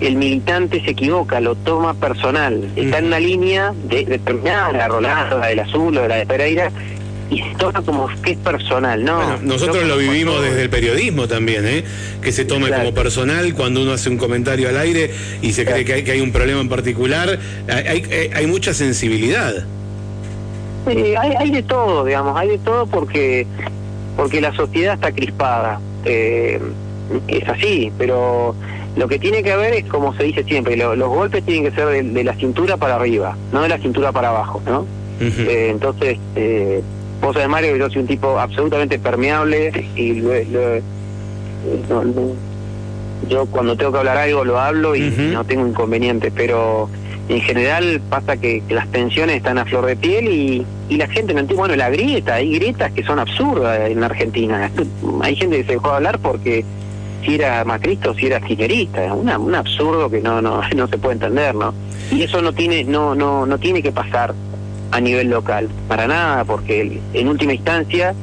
el 0.00 0.14
militante 0.14 0.80
se 0.84 0.90
equivoca, 0.90 1.40
lo 1.40 1.56
toma 1.56 1.94
personal. 1.94 2.70
Está 2.76 2.98
en 2.98 3.06
una 3.06 3.18
línea 3.18 3.74
de, 3.88 4.04
determinada, 4.04 4.72
la 4.72 4.88
Rolando, 4.88 5.38
la 5.38 5.48
del 5.48 5.58
Azul 5.58 5.96
o 5.96 6.02
de 6.02 6.08
la 6.08 6.16
de 6.16 6.26
Pereira, 6.26 6.70
y 7.28 7.42
se 7.42 7.54
toma 7.58 7.82
como 7.82 8.08
que 8.22 8.30
es 8.30 8.38
personal, 8.38 9.04
¿no? 9.04 9.36
nosotros 9.42 9.84
lo 9.84 9.98
vivimos 9.98 10.40
desde 10.40 10.62
el 10.62 10.70
periodismo 10.70 11.26
también, 11.26 11.66
¿eh? 11.66 11.84
Que 12.22 12.32
se 12.32 12.44
tome 12.44 12.70
como 12.70 12.94
personal 12.94 13.52
cuando 13.54 13.82
uno 13.82 13.92
hace 13.92 14.08
un 14.08 14.16
comentario 14.16 14.68
al 14.68 14.76
aire 14.78 15.10
y 15.42 15.52
se 15.52 15.64
cree 15.66 15.84
que 15.84 15.92
hay, 15.94 16.04
que 16.04 16.12
hay, 16.12 16.20
un 16.20 16.32
problema 16.32 16.60
en 16.60 16.68
particular. 16.68 17.38
Hay, 17.68 18.04
hay, 18.10 18.30
hay 18.32 18.46
mucha 18.46 18.72
sensibilidad. 18.72 19.66
Hay, 21.16 21.32
hay 21.38 21.50
de 21.50 21.62
todo, 21.62 22.04
digamos, 22.04 22.36
hay 22.38 22.48
de 22.48 22.58
todo 22.58 22.86
porque 22.86 23.46
porque 24.16 24.40
la 24.40 24.52
sociedad 24.54 24.94
está 24.94 25.12
crispada. 25.12 25.80
Eh, 26.04 26.60
es 27.28 27.48
así, 27.48 27.92
pero 27.98 28.54
Lo 28.96 29.06
que 29.06 29.18
tiene 29.20 29.44
que 29.44 29.52
haber 29.52 29.74
es, 29.74 29.84
como 29.84 30.12
se 30.14 30.24
dice 30.24 30.42
siempre, 30.42 30.76
lo- 30.76 30.96
los 30.96 31.08
golpes 31.08 31.44
tienen 31.44 31.70
que 31.70 31.76
ser 31.76 31.86
de, 31.86 32.02
de 32.02 32.24
la 32.24 32.34
cintura 32.34 32.76
para 32.76 32.96
arriba, 32.96 33.36
no 33.52 33.62
de 33.62 33.68
la 33.68 33.78
cintura 33.78 34.10
para 34.10 34.30
abajo, 34.30 34.60
¿no? 34.66 34.86
Eh, 35.48 35.68
entonces, 35.70 36.18
eh, 36.34 36.82
vos 37.22 37.32
sabés, 37.34 37.48
Mario, 37.48 37.76
yo 37.76 37.88
soy 37.90 38.02
un 38.02 38.08
tipo 38.08 38.38
absolutamente 38.40 38.98
permeable 38.98 39.70
y 39.94 40.14
lo- 40.14 40.32
lo- 40.34 42.04
no- 42.04 42.32
yo 43.28 43.46
cuando 43.46 43.76
tengo 43.76 43.92
que 43.92 43.98
hablar 43.98 44.16
algo 44.16 44.44
lo 44.44 44.58
hablo 44.58 44.96
y 44.96 45.00
no 45.32 45.44
tengo 45.44 45.66
inconvenientes, 45.66 46.32
pero 46.34 46.88
en 47.28 47.40
general 47.42 48.00
pasa 48.08 48.36
que, 48.36 48.62
que 48.66 48.74
las 48.74 48.88
tensiones 48.88 49.36
están 49.36 49.58
a 49.58 49.64
flor 49.66 49.84
de 49.86 49.96
piel 49.96 50.28
y, 50.28 50.66
y 50.88 50.96
la 50.96 51.06
gente 51.08 51.34
no 51.34 51.40
entiende, 51.40 51.60
bueno, 51.60 51.76
la 51.76 51.90
grieta, 51.90 52.34
hay 52.34 52.54
grietas 52.54 52.90
que 52.92 53.04
son 53.04 53.18
absurdas 53.18 53.90
en 53.90 54.02
Argentina. 54.02 54.70
Hay 55.20 55.36
gente 55.36 55.58
que 55.58 55.64
se 55.64 55.72
dejó 55.72 55.90
de 55.90 55.96
hablar 55.96 56.18
porque 56.20 56.64
si 57.24 57.34
era 57.34 57.64
macrista 57.64 58.10
o 58.10 58.14
si 58.14 58.26
era 58.26 58.40
kirchnerista, 58.40 59.12
una, 59.12 59.38
un 59.38 59.54
absurdo 59.54 60.10
que 60.10 60.22
no, 60.22 60.40
no, 60.40 60.62
no 60.76 60.88
se 60.88 60.96
puede 60.96 61.14
entender, 61.14 61.54
¿no? 61.54 61.74
Y 62.10 62.22
eso 62.22 62.40
no 62.40 62.52
tiene, 62.52 62.84
no, 62.84 63.14
no, 63.14 63.44
no 63.44 63.58
tiene 63.58 63.82
que 63.82 63.92
pasar 63.92 64.34
a 64.90 65.00
nivel 65.00 65.28
local, 65.28 65.68
para 65.86 66.06
nada, 66.06 66.44
porque 66.46 66.98
en 67.12 67.28
última 67.28 67.52
instancia 67.52 68.14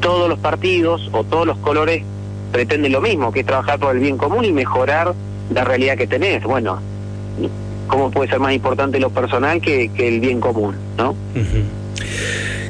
todos 0.00 0.28
los 0.28 0.38
partidos 0.38 1.08
o 1.12 1.24
todos 1.24 1.46
los 1.46 1.56
colores 1.58 2.02
pretenden 2.52 2.92
lo 2.92 3.00
mismo, 3.00 3.32
que 3.32 3.40
es 3.40 3.46
trabajar 3.46 3.78
por 3.78 3.94
el 3.96 4.02
bien 4.02 4.18
común 4.18 4.44
y 4.44 4.52
mejorar 4.52 5.14
la 5.54 5.64
realidad 5.64 5.96
que 5.96 6.06
tenés. 6.06 6.42
Bueno, 6.44 6.80
¿cómo 7.90 8.10
puede 8.10 8.30
ser 8.30 8.38
más 8.40 8.54
importante 8.54 8.98
lo 9.00 9.10
personal 9.10 9.60
que, 9.60 9.90
que 9.94 10.08
el 10.08 10.20
bien 10.20 10.40
común, 10.40 10.74
no? 10.96 11.14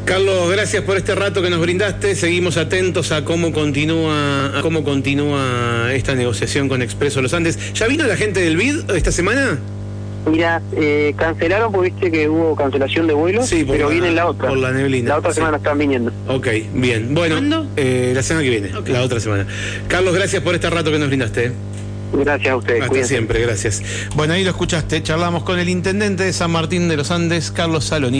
Carlos, 0.04 0.50
gracias 0.50 0.83
por 0.83 0.96
este 0.96 1.14
rato 1.14 1.40
que 1.42 1.50
nos 1.50 1.61
brindaste. 1.61 2.14
Seguimos 2.16 2.56
atentos 2.56 3.12
a 3.12 3.24
cómo 3.24 3.52
continúa, 3.52 4.59
a 4.59 4.62
cómo 4.62 4.83
continúa 4.83 5.92
esta 5.92 6.14
negociación 6.16 6.68
con 6.68 6.83
Expreso 6.83 7.22
Los 7.22 7.33
Andes. 7.33 7.72
¿Ya 7.74 7.87
vino 7.87 8.04
la 8.04 8.16
gente 8.16 8.40
del 8.40 8.56
BID 8.56 8.90
esta 8.96 9.12
semana? 9.12 9.59
Mira, 10.30 10.61
eh, 10.76 11.14
cancelaron 11.16 11.70
porque 11.72 11.90
viste 11.92 12.11
que 12.11 12.28
hubo 12.28 12.54
cancelación 12.56 13.06
de 13.06 13.14
vuelos, 13.14 13.46
Sí, 13.48 13.64
pero 13.66 13.87
la- 13.88 13.92
viene 13.94 14.11
la 14.11 14.26
otra. 14.26 14.48
por 14.48 14.59
la 14.59 14.70
neblina, 14.72 15.11
La 15.11 15.18
otra 15.18 15.30
sí. 15.30 15.37
semana 15.37 15.56
están 15.59 15.78
viniendo. 15.78 16.11
Ok, 16.28 16.48
bien. 16.74 17.14
Bueno, 17.14 17.66
eh, 17.76 18.12
la 18.14 18.22
semana 18.22 18.44
que 18.44 18.50
viene, 18.50 18.70
la 18.88 19.02
otra 19.02 19.20
semana. 19.20 19.46
Carlos, 19.88 20.12
gracias 20.14 20.42
por 20.42 20.54
este 20.54 20.68
rato 20.68 20.90
que 20.90 20.98
nos 20.98 21.09
brindaste. 21.09 21.52
Gracias 22.12 22.52
a 22.52 22.56
ustedes. 22.56 22.82
Hasta 22.82 23.04
siempre, 23.04 23.40
gracias. 23.40 23.82
Bueno, 24.14 24.34
ahí 24.34 24.44
lo 24.44 24.50
escuchaste. 24.50 25.02
Charlamos 25.02 25.44
con 25.44 25.58
el 25.58 25.68
intendente 25.68 26.24
de 26.24 26.32
San 26.32 26.50
Martín 26.50 26.88
de 26.88 26.96
los 26.96 27.10
Andes, 27.10 27.50
Carlos 27.50 27.84
Saloni. 27.84 28.08